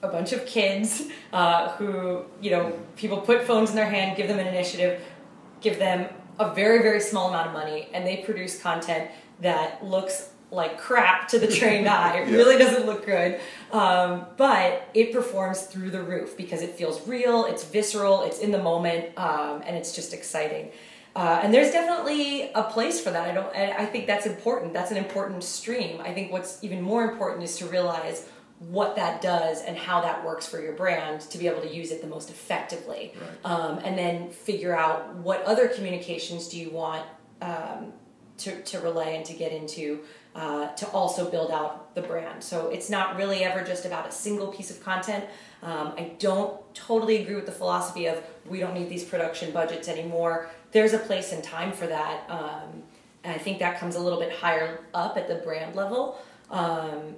a 0.03 0.09
bunch 0.09 0.33
of 0.33 0.47
kids 0.47 1.09
uh, 1.33 1.71
who 1.71 2.25
you 2.41 2.51
know 2.51 2.79
people 2.97 3.19
put 3.19 3.43
phones 3.43 3.71
in 3.71 3.77
their 3.77 3.91
hand, 3.91 4.17
give 4.17 4.29
them 4.29 4.39
an 4.39 4.47
initiative, 4.47 5.03
give 5.61 5.79
them 5.79 6.09
a 6.39 6.55
very 6.55 6.83
very 6.83 7.01
small 7.01 7.29
amount 7.29 7.49
of 7.49 7.53
money, 7.53 7.89
and 7.93 8.07
they 8.07 8.19
produce 8.19 8.61
content 8.61 9.11
that 9.41 9.85
looks 9.85 10.31
like 10.53 10.79
crap 10.79 11.27
to 11.29 11.39
the 11.41 11.49
trained 11.49 11.89
eye. 11.89 12.19
It 12.21 12.29
yeah. 12.29 12.37
really 12.37 12.57
doesn't 12.57 12.87
look 12.87 13.05
good, 13.05 13.41
um, 13.73 14.27
but 14.37 14.89
it 14.95 15.13
performs 15.13 15.63
through 15.63 15.91
the 15.91 16.03
roof 16.03 16.37
because 16.37 16.63
it 16.63 16.71
feels 16.71 17.07
real, 17.09 17.45
it's 17.47 17.65
visceral, 17.65 18.23
it's 18.23 18.39
in 18.39 18.53
the 18.53 18.63
moment, 18.63 19.19
um, 19.19 19.63
and 19.67 19.77
it's 19.77 19.95
just 19.95 20.15
exciting. 20.15 20.71
Uh, 21.17 21.41
and 21.43 21.55
there's 21.55 21.73
definitely 21.73 22.51
a 22.55 22.63
place 22.63 23.01
for 23.01 23.11
that. 23.11 23.27
I 23.27 23.33
don't. 23.33 23.57
I 23.57 23.87
think 23.87 24.07
that's 24.07 24.27
important. 24.27 24.75
That's 24.75 24.91
an 24.91 24.99
important 24.99 25.43
stream. 25.43 25.99
I 26.03 26.13
think 26.13 26.31
what's 26.31 26.63
even 26.63 26.83
more 26.83 27.11
important 27.11 27.43
is 27.43 27.57
to 27.57 27.67
realize 27.67 28.29
what 28.59 28.97
that 28.97 29.23
does 29.23 29.63
and 29.63 29.79
how 29.79 30.03
that 30.03 30.25
works 30.27 30.47
for 30.47 30.61
your 30.61 30.75
brand 30.75 31.23
to 31.23 31.39
be 31.39 31.47
able 31.47 31.63
to 31.63 31.75
use 31.75 31.91
it 31.91 32.03
the 32.03 32.07
most 32.07 32.29
effectively. 32.29 33.15
Right. 33.19 33.51
Um, 33.51 33.79
and 33.79 33.97
then 33.97 34.31
figure 34.31 34.77
out 34.77 35.15
what 35.17 35.43
other 35.45 35.69
communications 35.69 36.49
do 36.49 36.59
you 36.59 36.71
want 36.71 37.07
um, 37.41 37.95
to, 38.39 38.63
to 38.63 38.81
relay 38.81 39.17
and 39.17 39.25
to 39.25 39.33
get 39.33 39.53
into 39.53 40.01
uh, 40.35 40.69
to 40.75 40.87
also 40.89 41.31
build 41.31 41.51
out 41.51 41.95
the 41.95 42.03
brand. 42.03 42.43
So 42.43 42.69
it's 42.69 42.91
not 42.91 43.17
really 43.17 43.43
ever 43.43 43.65
just 43.65 43.87
about 43.87 44.07
a 44.07 44.13
single 44.13 44.49
piece 44.49 44.71
of 44.71 44.83
content. 44.85 45.25
Um, 45.63 45.95
I 45.97 46.13
don't 46.19 46.61
totally 46.75 47.23
agree 47.23 47.37
with 47.37 47.47
the 47.47 47.53
philosophy 47.53 48.05
of 48.05 48.23
we 48.45 48.61
don't 48.61 48.75
need 48.75 48.91
these 48.91 49.05
production 49.05 49.51
budgets 49.51 49.89
anymore 49.89 50.51
there's 50.77 50.93
a 50.93 50.99
place 50.99 51.33
and 51.33 51.43
time 51.43 51.73
for 51.73 51.87
that. 51.87 52.29
Um, 52.29 52.83
and 53.25 53.35
I 53.35 53.39
think 53.39 53.61
that 53.61 53.81
comes 53.81 53.97
a 53.97 54.01
little 54.01 54.21
bit 54.21 54.31
higher 54.31 54.81
up 54.93 55.17
at 55.17 55.27
the 55.27 55.37
brand 55.37 55.75
level. 55.75 56.19
Um, 56.51 57.17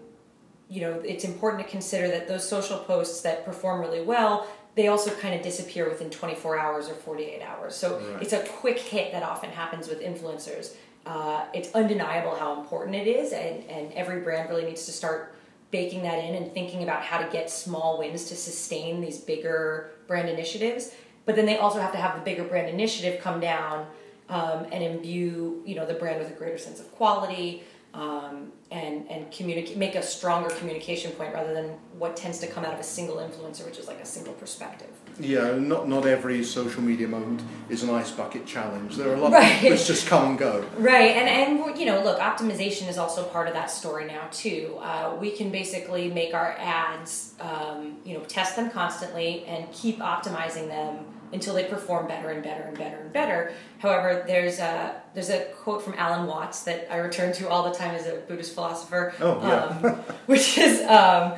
you 0.71 0.81
know, 0.81 1.01
it's 1.01 1.25
important 1.25 1.65
to 1.65 1.69
consider 1.69 2.07
that 2.07 2.29
those 2.29 2.49
social 2.49 2.79
posts 2.79 3.21
that 3.23 3.45
perform 3.45 3.81
really 3.81 4.01
well, 4.01 4.47
they 4.77 4.87
also 4.87 5.11
kind 5.17 5.35
of 5.35 5.43
disappear 5.43 5.89
within 5.89 6.09
24 6.09 6.57
hours 6.57 6.89
or 6.89 6.95
48 6.95 7.43
hours. 7.43 7.75
So 7.75 7.99
right. 7.99 8.23
it's 8.23 8.33
a 8.33 8.45
quick 8.47 8.79
hit 8.79 9.11
that 9.11 9.25
often 9.25 9.51
happens 9.51 9.89
with 9.89 10.03
influencers. 10.03 10.77
Uh, 11.05 11.47
it's 11.53 11.75
undeniable 11.75 12.37
how 12.37 12.61
important 12.61 12.95
it 12.95 13.09
is, 13.09 13.33
and, 13.33 13.65
and 13.69 13.93
every 13.95 14.21
brand 14.21 14.49
really 14.51 14.67
needs 14.67 14.87
to 14.87 14.93
start 14.93 15.35
baking 15.73 16.05
that 16.05 16.23
in 16.23 16.37
and 16.37 16.55
thinking 16.55 16.85
about 16.85 17.03
how 17.03 17.19
to 17.19 17.29
get 17.33 17.51
small 17.51 17.99
wins 17.99 18.27
to 18.27 18.37
sustain 18.37 19.01
these 19.01 19.19
bigger 19.19 19.91
brand 20.07 20.29
initiatives 20.29 20.93
but 21.29 21.37
then 21.37 21.45
they 21.45 21.59
also 21.59 21.79
have 21.79 21.93
to 21.93 21.99
have 21.99 22.15
the 22.15 22.23
bigger 22.23 22.43
brand 22.43 22.71
initiative 22.71 23.21
come 23.21 23.39
down 23.39 23.87
um, 24.31 24.65
and 24.73 24.83
imbue 24.83 25.63
you 25.67 25.75
know 25.75 25.85
the 25.85 25.93
brand 25.93 26.19
with 26.19 26.31
a 26.31 26.33
greater 26.33 26.57
sense 26.57 26.81
of 26.81 26.91
quality 26.93 27.63
um, 27.93 28.53
and 28.71 29.11
and 29.11 29.31
communicate 29.31 29.77
make 29.77 29.95
a 29.95 30.03
stronger 30.03 30.49
communication 30.51 31.11
point 31.13 31.35
rather 31.35 31.53
than 31.53 31.71
what 31.99 32.17
tends 32.17 32.39
to 32.39 32.47
come 32.47 32.65
out 32.65 32.73
of 32.73 32.81
a 32.81 32.85
single 32.85 33.17
influencer 33.17 33.67
which 33.67 33.79
is 33.79 33.89
like 33.89 34.01
a 34.01 34.07
single 34.07 34.33
perspective. 34.35 34.89
Yeah 35.19 35.57
not 35.57 35.87
not 35.87 36.07
every 36.07 36.45
social 36.45 36.83
media 36.83 37.09
moment 37.09 37.43
is 37.69 37.83
an 37.83 37.91
ice 37.91 38.11
bucket 38.11 38.47
challenge. 38.47 38.97
There 38.97 39.11
are 39.11 39.15
a 39.15 39.21
lot 39.21 39.33
right. 39.33 39.71
which 39.71 39.87
just 39.87 40.07
come 40.07 40.31
and 40.31 40.39
go. 40.39 40.65
Right 40.79 41.17
and 41.17 41.29
and 41.29 41.79
you 41.79 41.87
know 41.87 42.03
look 42.03 42.21
optimization 42.21 42.89
is 42.89 42.97
also 42.97 43.25
part 43.25 43.49
of 43.49 43.55
that 43.55 43.71
story 43.71 44.07
now 44.07 44.29
too. 44.31 44.79
Uh, 44.81 45.17
we 45.19 45.31
can 45.31 45.51
basically 45.51 46.09
make 46.09 46.33
our 46.33 46.57
ads 46.59 47.35
um, 47.41 47.97
you 48.05 48.15
know 48.15 48.25
test 48.25 48.57
them 48.57 48.71
constantly 48.71 49.45
and 49.45 49.71
keep 49.73 49.99
optimizing 49.99 50.69
them 50.69 51.07
until 51.33 51.55
they 51.55 51.65
perform 51.65 52.07
better 52.07 52.31
and 52.31 52.43
better 52.43 52.63
and 52.65 52.77
better 52.77 52.97
and 52.99 53.13
better. 53.13 53.53
However, 53.79 54.25
there's 54.27 54.59
a 54.59 55.01
there's 55.15 55.31
a 55.31 55.45
quote 55.63 55.83
from 55.83 55.95
Alan 55.97 56.27
Watts 56.27 56.63
that 56.65 56.93
I 56.93 56.99
return 56.99 57.33
to 57.35 57.49
all 57.49 57.71
the 57.71 57.77
time 57.77 57.95
as 57.95 58.07
a 58.07 58.17
Buddhist 58.29 58.55
philosopher, 58.55 59.15
oh, 59.21 59.41
yeah. 59.47 59.89
um, 59.89 59.95
which 60.27 60.59
is 60.59 60.83
um, 60.83 61.35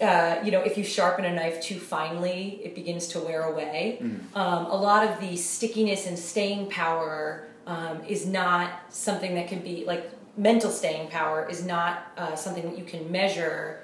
uh, 0.00 0.36
you 0.44 0.50
know, 0.50 0.60
if 0.60 0.76
you 0.76 0.84
sharpen 0.84 1.24
a 1.24 1.34
knife 1.34 1.60
too 1.62 1.78
finely, 1.78 2.60
it 2.62 2.74
begins 2.74 3.08
to 3.08 3.20
wear 3.20 3.44
away. 3.44 3.98
Um, 4.34 4.66
a 4.66 4.76
lot 4.76 5.08
of 5.08 5.20
the 5.20 5.36
stickiness 5.36 6.06
and 6.06 6.18
staying 6.18 6.68
power 6.68 7.46
um, 7.66 8.04
is 8.06 8.26
not 8.26 8.80
something 8.90 9.34
that 9.34 9.48
can 9.48 9.60
be 9.60 9.84
like 9.86 10.10
mental 10.36 10.70
staying 10.70 11.08
power 11.08 11.48
is 11.48 11.64
not 11.64 12.12
uh, 12.16 12.36
something 12.36 12.64
that 12.64 12.78
you 12.78 12.84
can 12.84 13.10
measure 13.10 13.80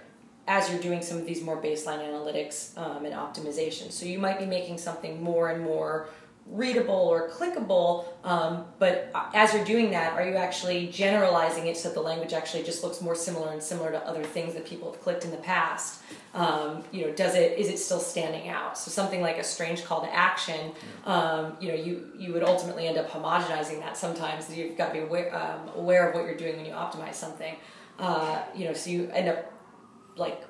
as 0.52 0.70
you're 0.70 0.80
doing 0.82 1.00
some 1.00 1.16
of 1.16 1.24
these 1.24 1.40
more 1.42 1.60
baseline 1.60 2.00
analytics 2.10 2.76
um, 2.76 3.06
and 3.06 3.14
optimization. 3.14 3.90
So 3.90 4.04
you 4.04 4.18
might 4.18 4.38
be 4.38 4.44
making 4.44 4.76
something 4.76 5.22
more 5.22 5.48
and 5.48 5.62
more 5.64 6.08
readable 6.46 7.04
or 7.14 7.30
clickable, 7.30 8.04
um, 8.24 8.66
but 8.78 9.10
as 9.32 9.54
you're 9.54 9.64
doing 9.64 9.92
that, 9.92 10.12
are 10.12 10.26
you 10.28 10.34
actually 10.34 10.88
generalizing 10.88 11.68
it 11.68 11.76
so 11.76 11.88
that 11.88 11.94
the 11.94 12.02
language 12.02 12.32
actually 12.32 12.64
just 12.64 12.82
looks 12.82 13.00
more 13.00 13.14
similar 13.14 13.52
and 13.52 13.62
similar 13.62 13.92
to 13.92 14.06
other 14.06 14.24
things 14.24 14.52
that 14.52 14.66
people 14.66 14.90
have 14.90 15.00
clicked 15.00 15.24
in 15.24 15.30
the 15.30 15.36
past? 15.38 16.02
Um, 16.34 16.82
you 16.90 17.06
know, 17.06 17.12
does 17.12 17.34
it 17.34 17.58
is 17.58 17.68
it 17.68 17.78
still 17.78 18.00
standing 18.00 18.48
out? 18.48 18.76
So 18.76 18.90
something 18.90 19.22
like 19.22 19.38
a 19.38 19.44
strange 19.44 19.84
call 19.84 20.02
to 20.02 20.12
action, 20.14 20.72
um, 21.06 21.56
you 21.60 21.68
know, 21.68 21.74
you 21.74 22.10
you 22.18 22.32
would 22.34 22.42
ultimately 22.42 22.86
end 22.88 22.98
up 22.98 23.08
homogenizing 23.08 23.78
that. 23.80 23.96
Sometimes 23.96 24.54
you've 24.54 24.76
got 24.76 24.88
to 24.88 24.94
be 24.94 25.00
aware, 25.00 25.34
um, 25.34 25.70
aware 25.76 26.08
of 26.08 26.14
what 26.14 26.24
you're 26.24 26.42
doing 26.44 26.56
when 26.56 26.66
you 26.66 26.72
optimize 26.72 27.14
something. 27.14 27.54
Uh, 27.98 28.42
you 28.54 28.64
know, 28.64 28.72
so 28.72 28.90
you 28.90 29.08
end 29.12 29.28
up 29.28 29.51
like 30.16 30.42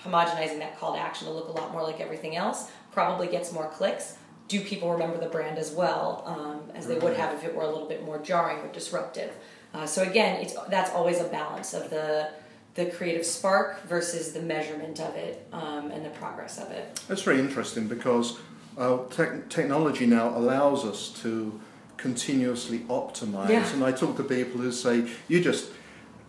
homogenizing 0.00 0.58
that 0.58 0.78
call 0.78 0.94
to 0.94 1.00
action 1.00 1.26
to 1.28 1.32
look 1.32 1.48
a 1.48 1.52
lot 1.52 1.72
more 1.72 1.82
like 1.82 2.00
everything 2.00 2.36
else. 2.36 2.70
Probably 2.92 3.26
gets 3.26 3.52
more 3.52 3.68
clicks 3.68 4.16
do 4.48 4.60
people 4.60 4.92
remember 4.92 5.18
the 5.18 5.28
brand 5.28 5.58
as 5.58 5.72
well 5.72 6.22
um, 6.26 6.76
as 6.76 6.86
they 6.86 6.98
would 6.98 7.16
have 7.16 7.34
if 7.34 7.44
it 7.44 7.54
were 7.54 7.62
a 7.62 7.70
little 7.70 7.88
bit 7.88 8.04
more 8.04 8.18
jarring 8.18 8.58
or 8.58 8.68
disruptive? 8.72 9.32
Uh, 9.72 9.86
so 9.86 10.02
again, 10.02 10.40
it's 10.40 10.54
that's 10.68 10.90
always 10.90 11.20
a 11.20 11.24
balance 11.24 11.74
of 11.74 11.90
the 11.90 12.30
the 12.74 12.86
creative 12.86 13.24
spark 13.24 13.82
versus 13.84 14.32
the 14.32 14.42
measurement 14.42 15.00
of 15.00 15.14
it 15.14 15.46
um, 15.52 15.90
and 15.92 16.04
the 16.04 16.10
progress 16.10 16.58
of 16.58 16.70
it. 16.72 17.00
That's 17.08 17.22
very 17.22 17.38
interesting 17.38 17.86
because 17.86 18.38
uh, 18.76 18.98
te- 19.10 19.42
technology 19.48 20.06
now 20.06 20.36
allows 20.36 20.84
us 20.84 21.10
to 21.22 21.60
continuously 21.96 22.80
optimize. 22.80 23.48
Yeah. 23.48 23.72
And 23.72 23.84
I 23.84 23.92
talk 23.92 24.16
to 24.16 24.24
people 24.24 24.60
who 24.60 24.72
say, 24.72 25.08
you 25.28 25.40
just 25.40 25.70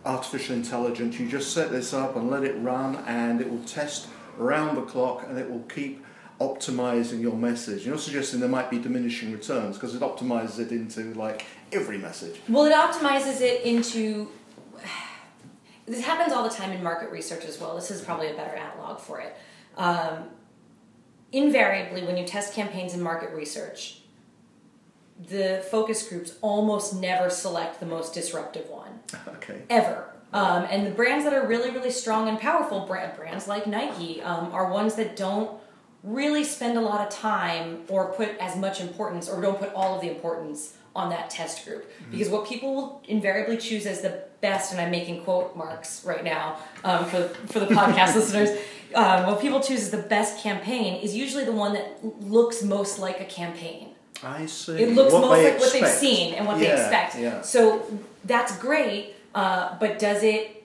artificial 0.06 0.54
intelligence, 0.54 1.18
you 1.18 1.28
just 1.28 1.52
set 1.52 1.70
this 1.70 1.92
up 1.92 2.16
and 2.16 2.30
let 2.30 2.44
it 2.44 2.54
run, 2.62 2.96
and 3.06 3.40
it 3.40 3.50
will 3.50 3.64
test 3.64 4.08
around 4.38 4.76
the 4.76 4.82
clock, 4.82 5.26
and 5.28 5.38
it 5.38 5.50
will 5.50 5.64
keep 5.68 6.04
optimizing 6.40 7.20
your 7.20 7.34
message. 7.34 7.86
You're 7.86 7.98
suggesting 7.98 8.40
there 8.40 8.48
might 8.48 8.70
be 8.70 8.78
diminishing 8.78 9.32
returns 9.32 9.76
because 9.76 9.94
it 9.94 10.02
optimizes 10.02 10.58
it 10.58 10.70
into 10.70 11.14
like 11.14 11.46
every 11.72 11.98
message. 11.98 12.40
Well, 12.48 12.64
it 12.64 12.72
optimizes 12.72 13.40
it 13.40 13.62
into. 13.62 14.28
This 15.88 16.04
happens 16.04 16.32
all 16.32 16.42
the 16.42 16.50
time 16.50 16.72
in 16.72 16.82
market 16.82 17.12
research 17.12 17.44
as 17.44 17.60
well. 17.60 17.76
This 17.76 17.92
is 17.92 18.00
probably 18.00 18.28
a 18.28 18.34
better 18.34 18.56
analog 18.56 18.98
for 18.98 19.20
it. 19.20 19.36
Um, 19.76 20.30
invariably, 21.30 22.02
when 22.02 22.16
you 22.16 22.26
test 22.26 22.54
campaigns 22.54 22.92
in 22.92 23.00
market 23.00 23.30
research, 23.32 24.00
the 25.28 25.64
focus 25.70 26.08
groups 26.08 26.34
almost 26.42 26.94
never 26.94 27.30
select 27.30 27.78
the 27.78 27.86
most 27.86 28.14
disruptive 28.14 28.68
one. 28.68 28.85
Okay. 29.28 29.62
Ever. 29.70 30.10
Um, 30.32 30.66
and 30.70 30.86
the 30.86 30.90
brands 30.90 31.24
that 31.24 31.32
are 31.32 31.46
really, 31.46 31.70
really 31.70 31.90
strong 31.90 32.28
and 32.28 32.38
powerful, 32.38 32.86
brand, 32.86 33.16
brands 33.16 33.48
like 33.48 33.66
Nike, 33.66 34.20
um, 34.22 34.52
are 34.52 34.70
ones 34.70 34.96
that 34.96 35.16
don't 35.16 35.58
really 36.02 36.44
spend 36.44 36.78
a 36.78 36.80
lot 36.80 37.00
of 37.00 37.12
time 37.12 37.82
or 37.88 38.12
put 38.12 38.28
as 38.38 38.56
much 38.56 38.80
importance 38.80 39.28
or 39.28 39.40
don't 39.40 39.58
put 39.58 39.72
all 39.74 39.96
of 39.96 40.00
the 40.00 40.08
importance 40.08 40.76
on 40.94 41.10
that 41.10 41.28
test 41.28 41.64
group 41.64 41.84
mm-hmm. 41.84 42.10
because 42.12 42.28
what 42.28 42.46
people 42.46 42.74
will 42.74 43.02
invariably 43.08 43.56
choose 43.56 43.86
as 43.86 44.00
the 44.00 44.22
best 44.40 44.72
and 44.72 44.80
i'm 44.80 44.90
making 44.90 45.22
quote 45.24 45.54
marks 45.56 46.04
right 46.04 46.24
now 46.24 46.58
um, 46.84 47.04
for, 47.06 47.28
for 47.48 47.60
the 47.60 47.66
podcast 47.66 48.14
listeners 48.14 48.50
um, 48.94 49.26
what 49.26 49.40
people 49.40 49.60
choose 49.60 49.80
as 49.82 49.90
the 49.90 49.98
best 49.98 50.42
campaign 50.42 51.00
is 51.02 51.14
usually 51.14 51.44
the 51.44 51.52
one 51.52 51.74
that 51.74 51.98
looks 52.22 52.62
most 52.62 52.98
like 52.98 53.20
a 53.20 53.24
campaign 53.24 53.90
i 54.22 54.46
see 54.46 54.80
it 54.80 54.94
looks 54.94 55.12
what 55.12 55.22
most 55.22 55.30
like 55.30 55.54
expect. 55.54 55.60
what 55.60 55.72
they've 55.72 55.90
seen 55.90 56.34
and 56.34 56.46
what 56.46 56.58
yeah, 56.58 56.68
they 56.68 56.72
expect 56.80 57.18
yeah. 57.18 57.42
so 57.42 57.84
that's 58.26 58.56
great 58.58 59.14
uh, 59.34 59.76
but 59.78 59.98
does 59.98 60.22
it 60.22 60.64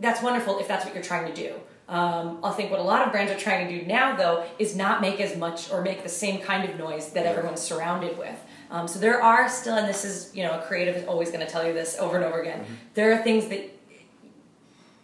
that's 0.00 0.22
wonderful 0.22 0.58
if 0.58 0.68
that's 0.68 0.84
what 0.84 0.94
you're 0.94 1.04
trying 1.04 1.32
to 1.32 1.34
do 1.34 1.54
um, 1.88 2.38
I 2.42 2.52
think 2.52 2.70
what 2.70 2.80
a 2.80 2.82
lot 2.82 3.04
of 3.04 3.12
brands 3.12 3.30
are 3.30 3.38
trying 3.38 3.68
to 3.68 3.80
do 3.80 3.86
now, 3.86 4.16
though, 4.16 4.46
is 4.58 4.74
not 4.74 5.02
make 5.02 5.20
as 5.20 5.36
much 5.36 5.70
or 5.70 5.82
make 5.82 6.02
the 6.02 6.08
same 6.08 6.40
kind 6.40 6.68
of 6.68 6.78
noise 6.78 7.10
that 7.10 7.26
everyone's 7.26 7.60
surrounded 7.60 8.16
with. 8.16 8.38
Um, 8.70 8.88
so 8.88 8.98
there 8.98 9.22
are 9.22 9.46
still, 9.48 9.74
and 9.74 9.86
this 9.86 10.02
is, 10.02 10.34
you 10.34 10.42
know, 10.42 10.58
a 10.58 10.62
creative 10.62 10.96
is 10.96 11.06
always 11.06 11.30
going 11.30 11.44
to 11.44 11.52
tell 11.52 11.66
you 11.66 11.74
this 11.74 11.98
over 11.98 12.16
and 12.16 12.24
over 12.24 12.40
again. 12.40 12.60
Mm-hmm. 12.60 12.74
There 12.94 13.12
are 13.12 13.22
things 13.22 13.48
that 13.48 13.70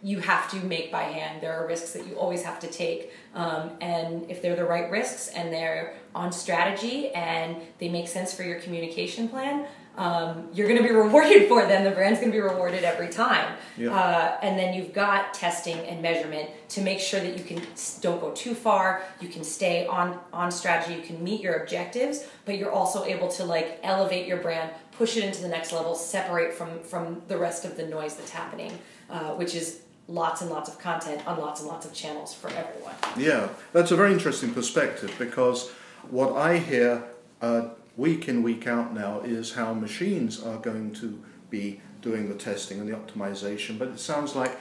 you 0.01 0.19
have 0.19 0.49
to 0.49 0.57
make 0.65 0.91
by 0.91 1.03
hand. 1.03 1.41
There 1.41 1.53
are 1.53 1.67
risks 1.67 1.91
that 1.91 2.07
you 2.07 2.15
always 2.15 2.41
have 2.43 2.59
to 2.61 2.67
take. 2.67 3.11
Um, 3.35 3.71
and 3.81 4.29
if 4.31 4.41
they're 4.41 4.55
the 4.55 4.65
right 4.65 4.89
risks 4.89 5.27
and 5.27 5.53
they're 5.53 5.95
on 6.15 6.31
strategy 6.31 7.09
and 7.09 7.57
they 7.77 7.89
make 7.89 8.07
sense 8.07 8.33
for 8.33 8.43
your 8.43 8.59
communication 8.61 9.27
plan, 9.27 9.67
um, 9.99 10.47
you're 10.53 10.67
going 10.67 10.81
to 10.81 10.87
be 10.87 10.95
rewarded 10.95 11.49
for 11.49 11.65
them. 11.65 11.83
The 11.83 11.91
brand's 11.91 12.19
going 12.19 12.31
to 12.31 12.35
be 12.35 12.41
rewarded 12.41 12.85
every 12.85 13.09
time. 13.09 13.57
Yeah. 13.77 13.93
Uh, 13.93 14.37
and 14.41 14.57
then 14.57 14.73
you've 14.73 14.93
got 14.93 15.33
testing 15.33 15.77
and 15.79 16.01
measurement 16.01 16.49
to 16.69 16.81
make 16.81 17.01
sure 17.01 17.19
that 17.19 17.37
you 17.37 17.43
can 17.43 17.61
don't 17.99 18.21
go 18.21 18.31
too 18.31 18.55
far. 18.55 19.03
You 19.19 19.27
can 19.27 19.43
stay 19.43 19.85
on 19.85 20.17
on 20.31 20.51
strategy. 20.51 20.95
You 20.95 21.01
can 21.01 21.21
meet 21.21 21.41
your 21.41 21.55
objectives, 21.55 22.25
but 22.45 22.57
you're 22.57 22.71
also 22.71 23.03
able 23.03 23.27
to 23.33 23.43
like 23.43 23.79
elevate 23.83 24.25
your 24.25 24.37
brand, 24.37 24.71
push 24.93 25.17
it 25.17 25.25
into 25.25 25.41
the 25.41 25.49
next 25.49 25.73
level, 25.73 25.93
separate 25.93 26.53
from 26.53 26.79
from 26.83 27.21
the 27.27 27.37
rest 27.37 27.65
of 27.65 27.75
the 27.75 27.85
noise 27.85 28.15
that's 28.15 28.31
happening, 28.31 28.71
uh, 29.09 29.31
which 29.31 29.53
is 29.53 29.81
lots 30.07 30.41
and 30.41 30.49
lots 30.49 30.69
of 30.69 30.79
content 30.79 31.27
on 31.27 31.37
lots 31.39 31.59
and 31.59 31.69
lots 31.69 31.85
of 31.85 31.93
channels 31.93 32.33
for 32.33 32.47
everyone. 32.51 32.95
Yeah, 33.17 33.49
that's 33.73 33.91
a 33.91 33.97
very 33.97 34.13
interesting 34.13 34.53
perspective 34.53 35.13
because 35.19 35.69
what 36.09 36.37
I 36.37 36.57
hear. 36.57 37.03
Uh, 37.41 37.69
week 37.99 38.29
in, 38.29 38.41
week 38.41 38.65
out 38.65 38.93
now 38.93 39.19
is 39.19 39.53
how 39.53 39.73
machines 39.73 40.41
are 40.41 40.57
going 40.57 40.91
to 40.93 41.21
be 41.49 41.81
doing 42.01 42.29
the 42.29 42.35
testing 42.35 42.79
and 42.79 42.87
the 42.87 42.95
optimization. 42.95 43.77
But 43.77 43.89
it 43.89 43.99
sounds 43.99 44.35
like 44.35 44.57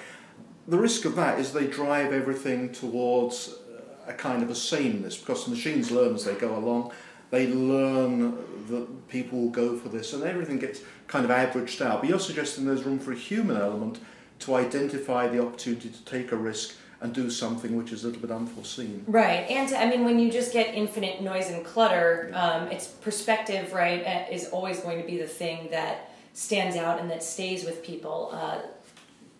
the 0.66 0.76
risk 0.76 1.04
of 1.04 1.14
that 1.16 1.38
is 1.38 1.52
they 1.52 1.68
drive 1.68 2.12
everything 2.12 2.72
towards 2.72 3.48
uh, 3.48 4.10
a 4.10 4.12
kind 4.12 4.42
of 4.42 4.50
a 4.50 4.56
sameness 4.56 5.16
because 5.16 5.44
the 5.44 5.50
machines 5.50 5.92
learn 5.92 6.14
as 6.14 6.24
they 6.24 6.34
go 6.34 6.56
along. 6.56 6.92
They 7.30 7.46
learn 7.46 8.36
that 8.68 9.08
people 9.08 9.38
will 9.38 9.50
go 9.50 9.76
for 9.76 9.88
this 9.88 10.12
and 10.12 10.24
everything 10.24 10.58
gets 10.58 10.80
kind 11.06 11.24
of 11.24 11.30
averaged 11.30 11.80
out. 11.80 12.00
But 12.00 12.10
you're 12.10 12.18
suggesting 12.18 12.64
there's 12.64 12.82
room 12.82 12.98
for 12.98 13.12
a 13.12 13.16
human 13.16 13.56
element 13.56 14.00
to 14.40 14.56
identify 14.56 15.28
the 15.28 15.40
opportunity 15.40 15.90
to 15.90 16.04
take 16.04 16.32
a 16.32 16.36
risk 16.36 16.76
and 17.00 17.14
do 17.14 17.30
something 17.30 17.76
which 17.76 17.92
is 17.92 18.04
a 18.04 18.08
little 18.08 18.20
bit 18.20 18.30
unforeseen. 18.30 19.04
Right, 19.06 19.48
and 19.48 19.68
to, 19.68 19.80
I 19.80 19.88
mean, 19.88 20.04
when 20.04 20.18
you 20.18 20.30
just 20.30 20.52
get 20.52 20.74
infinite 20.74 21.22
noise 21.22 21.48
and 21.48 21.64
clutter, 21.64 22.30
um, 22.34 22.68
it's 22.68 22.88
perspective, 22.88 23.72
right, 23.72 24.04
uh, 24.04 24.24
is 24.32 24.48
always 24.48 24.80
going 24.80 25.00
to 25.00 25.06
be 25.06 25.18
the 25.18 25.26
thing 25.26 25.68
that 25.70 26.10
stands 26.32 26.76
out 26.76 27.00
and 27.00 27.10
that 27.10 27.22
stays 27.22 27.64
with 27.64 27.82
people. 27.82 28.30
Uh, 28.32 28.58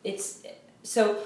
it's 0.05 0.43
so. 0.83 1.19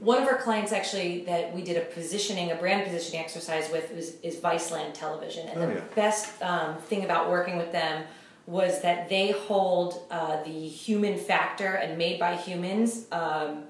One 0.00 0.22
of 0.22 0.28
our 0.28 0.38
clients 0.38 0.70
actually 0.70 1.24
that 1.24 1.52
we 1.52 1.62
did 1.62 1.76
a 1.76 1.80
positioning, 1.80 2.52
a 2.52 2.54
brand 2.54 2.84
positioning 2.84 3.20
exercise 3.20 3.68
with 3.72 3.90
is, 3.90 4.14
is 4.22 4.36
Viceland 4.36 4.94
Television, 4.94 5.48
and 5.48 5.60
oh, 5.60 5.66
the 5.66 5.74
yeah. 5.74 5.80
best 5.96 6.40
um, 6.40 6.76
thing 6.76 7.04
about 7.04 7.28
working 7.28 7.56
with 7.56 7.72
them 7.72 8.04
was 8.46 8.80
that 8.82 9.08
they 9.08 9.32
hold 9.32 10.06
uh, 10.10 10.42
the 10.44 10.68
human 10.68 11.18
factor 11.18 11.74
and 11.74 11.98
made 11.98 12.20
by 12.20 12.36
humans. 12.36 13.06
Um, 13.10 13.64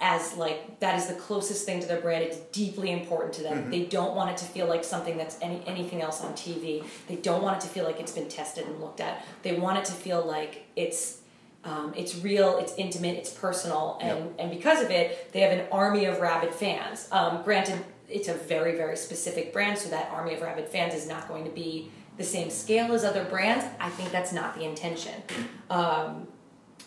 as 0.00 0.36
like 0.36 0.80
that 0.80 0.98
is 0.98 1.06
the 1.06 1.14
closest 1.14 1.64
thing 1.64 1.80
to 1.80 1.86
their 1.86 2.00
brand. 2.00 2.22
It's 2.24 2.36
deeply 2.36 2.90
important 2.90 3.32
to 3.34 3.42
them. 3.42 3.62
Mm-hmm. 3.62 3.70
they 3.70 3.84
don't 3.84 4.14
want 4.14 4.30
it 4.30 4.36
to 4.38 4.44
feel 4.44 4.66
like 4.66 4.84
something 4.84 5.16
that's 5.16 5.38
any 5.40 5.62
anything 5.66 6.02
else 6.02 6.22
on 6.22 6.32
tv 6.34 6.84
they 7.08 7.16
don't 7.16 7.42
want 7.42 7.56
it 7.56 7.60
to 7.66 7.68
feel 7.68 7.84
like 7.84 8.00
it's 8.00 8.12
been 8.12 8.28
tested 8.28 8.66
and 8.66 8.80
looked 8.80 9.00
at. 9.00 9.24
They 9.42 9.58
want 9.58 9.78
it 9.78 9.84
to 9.86 9.92
feel 9.92 10.24
like 10.24 10.66
it's 10.76 11.20
um, 11.64 11.94
it's 11.96 12.16
real 12.16 12.58
it's 12.58 12.74
intimate 12.76 13.16
it's 13.16 13.30
personal. 13.30 13.98
And 14.00 14.18
yep. 14.18 14.34
and 14.38 14.50
because 14.50 14.82
of 14.82 14.90
it 14.90 15.32
they 15.32 15.40
have 15.40 15.52
an 15.52 15.66
army 15.72 16.04
of 16.04 16.20
rabid 16.20 16.54
fans. 16.54 17.08
Um, 17.10 17.42
granted 17.42 17.82
it's 18.08 18.28
a 18.28 18.34
very 18.34 18.76
very 18.76 18.96
specific 18.96 19.52
brand 19.52 19.78
so 19.78 19.88
that 19.90 20.10
army 20.10 20.34
of 20.34 20.42
rabid 20.42 20.68
fans 20.68 20.94
is 20.94 21.08
not 21.08 21.26
going 21.26 21.44
to 21.44 21.50
be 21.50 21.90
the 22.18 22.24
same 22.24 22.50
scale 22.50 22.92
as 22.92 23.02
other 23.02 23.24
brands. 23.24 23.64
I 23.80 23.88
think 23.88 24.12
that's 24.12 24.32
not 24.32 24.54
the 24.54 24.64
intention. 24.64 25.14
Mm-hmm. 25.26 25.72
um, 25.72 26.28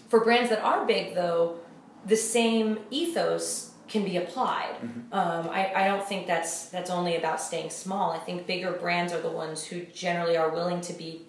for 0.10 0.22
brands 0.22 0.50
that 0.51 0.62
are 0.63 0.86
big 0.86 1.15
though 1.15 1.60
the 2.07 2.15
same 2.15 2.79
ethos 2.89 3.71
can 3.87 4.03
be 4.03 4.17
applied. 4.17 4.75
Mm-hmm. 4.81 5.13
Um, 5.13 5.49
I, 5.49 5.73
I 5.73 5.87
don't 5.87 6.05
think 6.05 6.27
that's 6.27 6.67
that's 6.69 6.89
only 6.89 7.15
about 7.15 7.41
staying 7.41 7.69
small. 7.69 8.11
I 8.11 8.19
think 8.19 8.45
bigger 8.45 8.71
brands 8.71 9.13
are 9.13 9.21
the 9.21 9.31
ones 9.31 9.65
who 9.65 9.81
generally 9.93 10.37
are 10.37 10.49
willing 10.49 10.81
to 10.81 10.93
be 10.93 11.21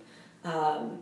um, 0.44 1.00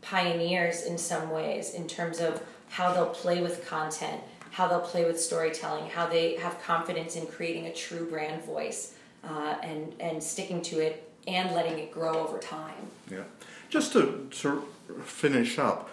pioneers 0.00 0.84
in 0.84 0.98
some 0.98 1.30
ways 1.30 1.74
in 1.74 1.88
terms 1.88 2.20
of 2.20 2.42
how 2.68 2.92
they'll 2.92 3.06
play 3.06 3.42
with 3.42 3.66
content, 3.66 4.20
how 4.50 4.66
they'll 4.68 4.80
play 4.80 5.04
with 5.04 5.20
storytelling, 5.20 5.90
how 5.90 6.06
they 6.06 6.36
have 6.36 6.60
confidence 6.62 7.16
in 7.16 7.26
creating 7.26 7.66
a 7.66 7.72
true 7.72 8.08
brand 8.08 8.44
voice 8.44 8.94
uh, 9.24 9.56
and 9.62 9.94
and 10.00 10.22
sticking 10.22 10.62
to 10.62 10.78
it 10.78 11.08
and 11.26 11.54
letting 11.54 11.78
it 11.78 11.92
grow 11.92 12.14
over 12.26 12.38
time. 12.38 12.86
Yeah. 13.10 13.24
Just 13.70 13.92
to, 13.94 14.28
to 14.30 14.68
finish 15.04 15.58
up, 15.58 15.88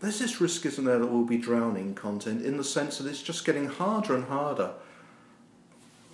there's 0.00 0.18
this 0.18 0.40
risk, 0.40 0.64
isn't 0.66 0.84
there, 0.84 0.98
that 0.98 1.06
we'll 1.06 1.24
be 1.24 1.38
drowning 1.38 1.94
content 1.94 2.44
in 2.44 2.56
the 2.56 2.64
sense 2.64 2.98
that 2.98 3.06
it's 3.06 3.22
just 3.22 3.44
getting 3.44 3.66
harder 3.66 4.14
and 4.14 4.24
harder 4.24 4.72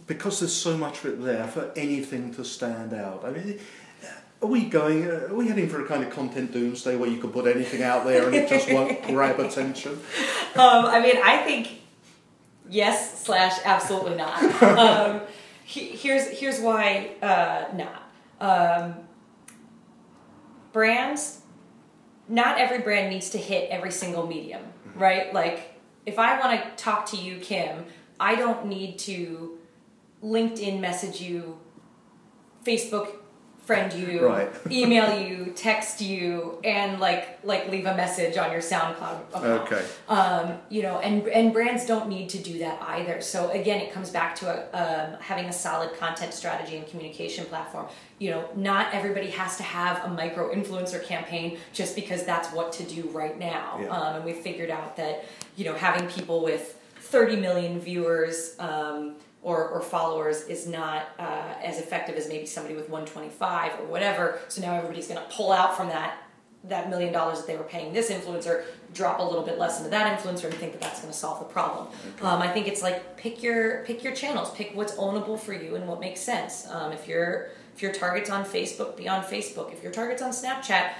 because 0.07 0.41
there's 0.41 0.55
so 0.55 0.77
much 0.77 1.05
of 1.05 1.15
it 1.15 1.23
there 1.23 1.47
for 1.47 1.73
anything 1.77 2.33
to 2.35 2.45
stand 2.45 2.93
out. 2.93 3.25
I 3.25 3.31
mean, 3.31 3.59
are 4.43 4.49
we 4.49 4.65
going? 4.67 5.07
Are 5.07 5.35
we 5.35 5.49
heading 5.49 5.69
for 5.69 5.85
a 5.85 5.87
kind 5.87 6.05
of 6.05 6.11
content 6.11 6.53
doomsday 6.53 6.97
where 6.97 7.09
you 7.09 7.19
can 7.19 7.31
put 7.31 7.47
anything 7.47 7.83
out 7.83 8.05
there 8.05 8.27
and 8.27 8.35
it 8.35 8.49
just 8.49 8.71
won't 8.71 9.03
grab 9.07 9.41
attention? 9.41 9.93
Um, 9.93 10.85
I 10.85 11.01
mean, 11.01 11.17
I 11.23 11.39
think 11.39 11.81
yes 12.69 13.25
slash 13.25 13.59
absolutely 13.65 14.17
not. 14.17 14.43
Um, 14.63 15.21
he, 15.65 15.87
here's 15.89 16.29
here's 16.29 16.61
why 16.61 17.13
uh, 17.23 17.65
not. 17.75 18.03
Um, 18.39 18.95
brands, 20.73 21.41
not 22.29 22.59
every 22.59 22.79
brand 22.79 23.11
needs 23.11 23.31
to 23.31 23.39
hit 23.39 23.71
every 23.71 23.93
single 23.93 24.27
medium, 24.27 24.63
mm-hmm. 24.63 24.99
right? 24.99 25.33
Like 25.33 25.81
if 26.05 26.19
I 26.19 26.39
want 26.39 26.61
to 26.61 26.83
talk 26.83 27.07
to 27.07 27.17
you, 27.17 27.39
Kim, 27.39 27.85
I 28.19 28.35
don't 28.37 28.67
need 28.67 28.99
to 29.01 29.59
LinkedIn 30.23 30.81
message 30.81 31.21
you, 31.21 31.59
Facebook 32.65 33.17
friend 33.67 33.93
you, 33.93 34.25
right. 34.25 34.49
email 34.71 35.21
you, 35.21 35.53
text 35.57 36.01
you, 36.01 36.61
and 36.63 37.01
like 37.01 37.41
like 37.43 37.69
leave 37.69 37.85
a 37.85 37.97
message 37.97 38.37
on 38.37 38.53
your 38.53 38.61
SoundCloud 38.61 39.29
account. 39.29 39.73
Okay. 39.73 39.85
Um, 40.09 40.59
you 40.71 40.83
know, 40.83 41.01
and 41.01 41.27
and 41.29 41.53
brands 41.53 41.85
don't 41.85 42.09
need 42.09 42.29
to 42.31 42.39
do 42.39 42.61
that 42.61 42.81
either. 42.81 43.21
So 43.21 43.51
again, 43.51 43.81
it 43.81 43.93
comes 43.93 44.11
back 44.11 44.37
to 44.37 44.47
a, 44.47 44.57
um, 44.73 45.21
having 45.21 45.47
a 45.47 45.53
solid 45.53 45.99
content 45.99 46.33
strategy 46.33 46.77
and 46.77 46.87
communication 46.87 47.45
platform. 47.47 47.87
You 48.19 48.31
know, 48.31 48.49
not 48.55 48.95
everybody 48.95 49.31
has 49.31 49.57
to 49.57 49.65
have 49.65 50.05
a 50.05 50.09
micro 50.09 50.55
influencer 50.55 51.05
campaign 51.05 51.59
just 51.73 51.97
because 51.97 52.25
that's 52.25 52.53
what 52.53 52.73
to 52.75 52.85
do 52.85 53.09
right 53.09 53.39
now. 53.39 53.81
Yeah. 53.83 53.89
Um, 53.89 54.17
and 54.17 54.25
we 54.25 54.33
figured 54.33 54.71
out 54.71 54.97
that 54.97 55.25
you 55.57 55.65
know 55.65 55.75
having 55.75 56.09
people 56.09 56.43
with 56.43 56.79
30 57.01 57.37
million 57.37 57.81
viewers. 57.81 58.55
Um, 58.61 59.17
or, 59.47 59.69
or 59.69 59.81
followers 59.81 60.43
is 60.49 60.67
not 60.67 61.11
uh, 61.21 61.55
as 61.63 61.79
effective 61.79 62.17
as 62.17 62.29
maybe 62.29 62.45
somebody 62.45 62.75
with 62.75 62.89
125 62.89 63.79
or 63.79 63.87
whatever. 63.87 64.41
So 64.49 64.61
now 64.61 64.75
everybody's 64.75 65.07
going 65.07 65.21
to 65.21 65.27
pull 65.33 65.53
out 65.53 65.77
from 65.77 65.89
that 65.89 66.19
that 66.65 66.91
million 66.91 67.13
dollars 67.13 67.39
that 67.39 67.47
they 67.47 67.57
were 67.57 67.63
paying 67.63 67.93
this 67.93 68.11
influencer, 68.11 68.65
drop 68.93 69.21
a 69.21 69.23
little 69.23 69.45
bit 69.45 69.57
less 69.57 69.79
into 69.79 69.89
that 69.89 70.19
influencer, 70.19 70.47
and 70.47 70.55
think 70.55 70.73
that 70.73 70.81
that's 70.81 70.99
going 70.99 71.13
to 71.13 71.17
solve 71.17 71.39
the 71.39 71.45
problem. 71.45 71.87
Okay. 72.17 72.27
Um, 72.27 72.43
I 72.43 72.49
think 72.49 72.67
it's 72.67 72.83
like 72.83 73.17
pick 73.17 73.41
your 73.41 73.85
pick 73.85 74.03
your 74.03 74.17
channels, 74.17 74.51
pick 74.51 74.75
what's 74.75 74.95
ownable 74.95 75.39
for 75.39 75.53
you 75.53 75.77
and 75.77 75.87
what 75.87 76.01
makes 76.01 76.19
sense. 76.19 76.67
Um, 76.69 76.91
if 76.91 77.07
your 77.07 77.51
if 77.77 77.83
your 77.83 77.93
target's 77.93 78.31
on 78.31 78.45
Facebook, 78.45 78.97
be 78.97 79.09
on 79.09 79.23
Facebook. 79.23 79.73
If 79.73 79.81
your 79.81 79.93
target's 79.93 80.23
on 80.23 80.33
Snapchat, 80.33 80.91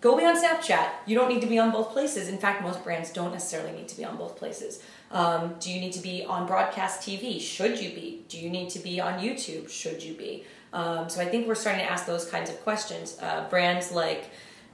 go 0.00 0.16
be 0.16 0.24
on 0.24 0.42
Snapchat. 0.42 0.88
You 1.04 1.16
don't 1.16 1.28
need 1.28 1.42
to 1.42 1.46
be 1.46 1.58
on 1.58 1.70
both 1.70 1.90
places. 1.90 2.28
In 2.28 2.38
fact, 2.38 2.62
most 2.62 2.82
brands 2.82 3.10
don't 3.10 3.32
necessarily 3.32 3.72
need 3.72 3.88
to 3.88 3.96
be 3.98 4.06
on 4.06 4.16
both 4.16 4.38
places. 4.38 4.82
Um, 5.14 5.54
do 5.60 5.70
you 5.70 5.80
need 5.80 5.92
to 5.92 6.00
be 6.00 6.24
on 6.24 6.46
broadcast 6.46 7.00
TV? 7.00 7.40
Should 7.40 7.80
you 7.80 7.90
be? 7.90 8.24
Do 8.28 8.36
you 8.36 8.50
need 8.50 8.68
to 8.70 8.80
be 8.80 9.00
on 9.00 9.20
YouTube? 9.20 9.70
Should 9.70 10.02
you 10.02 10.14
be? 10.14 10.44
Um, 10.72 11.08
so 11.08 11.20
I 11.22 11.26
think 11.26 11.46
we're 11.46 11.54
starting 11.54 11.84
to 11.84 11.90
ask 11.90 12.04
those 12.04 12.28
kinds 12.28 12.50
of 12.50 12.60
questions. 12.64 13.16
Uh, 13.22 13.46
brands 13.48 13.92
like 13.92 14.24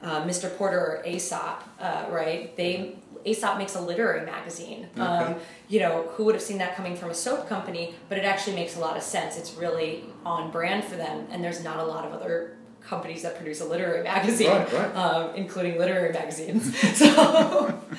uh, 0.03 0.23
Mr. 0.25 0.55
Porter 0.57 0.79
or 0.81 1.03
Aesop, 1.07 1.63
uh, 1.79 2.07
right? 2.09 2.57
They 2.57 2.97
Aesop 3.27 3.59
makes 3.59 3.75
a 3.75 3.81
literary 3.83 4.25
magazine. 4.25 4.89
Okay. 4.97 5.03
Um, 5.03 5.35
you 5.69 5.79
know, 5.79 6.09
who 6.15 6.25
would 6.25 6.35
have 6.35 6.43
seen 6.43 6.57
that 6.57 6.75
coming 6.75 6.97
from 6.97 7.11
a 7.11 7.15
soap 7.15 7.47
company? 7.47 7.95
But 8.09 8.17
it 8.17 8.25
actually 8.25 8.57
makes 8.57 8.77
a 8.77 8.81
lot 8.81 8.97
of 8.97 9.03
sense. 9.03 9.37
It's 9.37 9.55
really 9.55 10.05
on 10.25 10.51
brand 10.51 10.85
for 10.85 10.97
them, 10.97 11.27
and 11.31 11.45
there's 11.45 11.63
not 11.63 11.81
a 11.81 11.85
lot 11.85 12.07
of 12.07 12.15
other 12.15 12.57
companies 12.81 13.21
that 13.23 13.37
produce 13.37 13.61
a 13.61 13.67
literary 13.67 14.03
magazine, 14.15 14.49
right, 14.49 14.73
right. 14.73 14.97
Um, 14.97 15.35
including 15.35 15.79
literary 15.79 16.15
magazines. 16.15 16.75
so. 16.99 17.79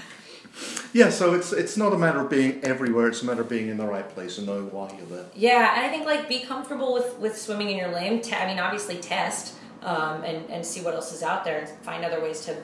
Yeah, 0.93 1.10
so 1.10 1.34
it's 1.34 1.53
it's 1.53 1.77
not 1.77 1.93
a 1.93 1.98
matter 1.98 2.20
of 2.20 2.29
being 2.29 2.63
everywhere; 2.63 3.08
it's 3.08 3.22
a 3.22 3.25
matter 3.25 3.41
of 3.41 3.50
being 3.50 3.70
in 3.70 3.77
the 3.77 3.86
right 3.86 4.08
place 4.08 4.38
and 4.38 4.48
knowing 4.48 4.72
why 4.72 4.93
you're 4.98 5.05
there. 5.05 5.25
Yeah, 5.36 5.75
and 5.75 5.86
I 5.86 5.89
think 5.89 6.05
like 6.05 6.27
be 6.27 6.39
comfortable 6.39 6.93
with 6.93 7.17
with 7.17 7.38
swimming 7.38 7.70
in 7.70 7.77
your 7.77 7.91
lane. 7.91 8.22
I 8.34 8.46
mean, 8.46 8.60
obviously 8.60 8.98
test 8.98 9.55
um, 9.81 10.24
and 10.24 10.50
and 10.50 10.65
see 10.65 10.81
what 10.81 10.93
else 10.93 11.13
is 11.13 11.24
out 11.24 11.43
there 11.43 11.60
and 11.60 11.70
find 11.84 12.03
other 12.03 12.22
ways 12.22 12.46
to 12.46 12.58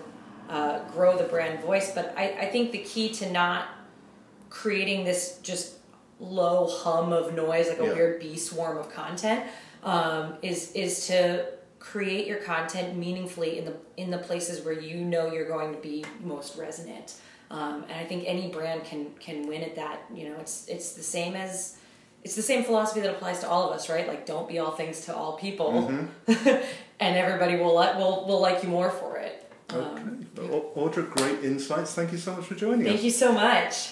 uh, 0.50 0.79
grow 0.89 1.17
the 1.17 1.24
brand 1.24 1.62
voice. 1.62 1.94
But 1.94 2.13
I, 2.17 2.38
I 2.41 2.46
think 2.48 2.72
the 2.72 2.79
key 2.79 3.10
to 3.15 3.32
not 3.32 3.69
creating 4.50 5.06
this 5.06 5.39
just 5.41 5.76
low 6.19 6.67
hum 6.67 7.13
of 7.13 7.34
noise, 7.34 7.69
like 7.69 7.80
a 7.80 7.86
yeah. 7.86 7.93
weird 7.93 8.19
bee 8.19 8.38
swarm 8.38 8.78
of 8.78 8.91
content, 8.91 9.45
um, 9.84 10.36
is 10.41 10.71
is 10.73 11.08
to 11.08 11.45
create 11.80 12.28
your 12.28 12.39
content 12.39 12.97
meaningfully 12.97 13.60
in 13.60 13.65
the 13.65 13.73
in 13.97 14.12
the 14.12 14.17
places 14.17 14.65
where 14.65 14.73
you 14.73 14.97
know 14.97 15.32
you're 15.32 15.47
going 15.47 15.73
to 15.73 15.80
be 15.80 16.04
most 16.21 16.58
resonant. 16.58 17.15
Um, 17.49 17.83
and 17.83 17.93
I 17.93 18.03
think 18.03 18.25
any 18.27 18.49
brand 18.49 18.83
can 18.83 19.12
can 19.19 19.47
win 19.47 19.63
at 19.63 19.75
that. 19.75 20.01
You 20.13 20.29
know, 20.29 20.36
it's 20.39 20.67
it's 20.67 20.93
the 20.93 21.03
same 21.03 21.36
as 21.36 21.77
it's 22.23 22.36
the 22.36 22.41
same 22.41 22.63
philosophy 22.63 22.99
that 23.01 23.12
applies 23.12 23.39
to 23.39 23.49
all 23.49 23.69
of 23.69 23.75
us, 23.75 23.89
right? 23.89 24.07
Like, 24.07 24.25
don't 24.25 24.47
be 24.47 24.60
all 24.60 24.71
things 24.71 25.05
to 25.05 25.15
all 25.15 25.38
people, 25.38 25.71
mm-hmm. 26.27 26.47
and 26.99 27.15
everybody 27.15 27.55
will 27.55 27.73
like 27.73 27.95
will 27.97 28.25
will 28.27 28.41
like 28.41 28.63
you 28.63 28.69
more 28.69 28.89
for 28.89 29.17
it. 29.17 29.49
Okay, 29.71 30.01
um, 30.01 30.27
Audra, 30.36 31.10
great 31.10 31.43
insights. 31.43 31.93
Thank 31.93 32.12
you 32.12 32.17
so 32.17 32.36
much 32.36 32.45
for 32.45 32.55
joining 32.55 32.86
thank 32.86 32.88
us. 32.88 32.93
Thank 32.95 33.03
you 33.03 33.12
so 33.12 33.31
much. 33.31 33.89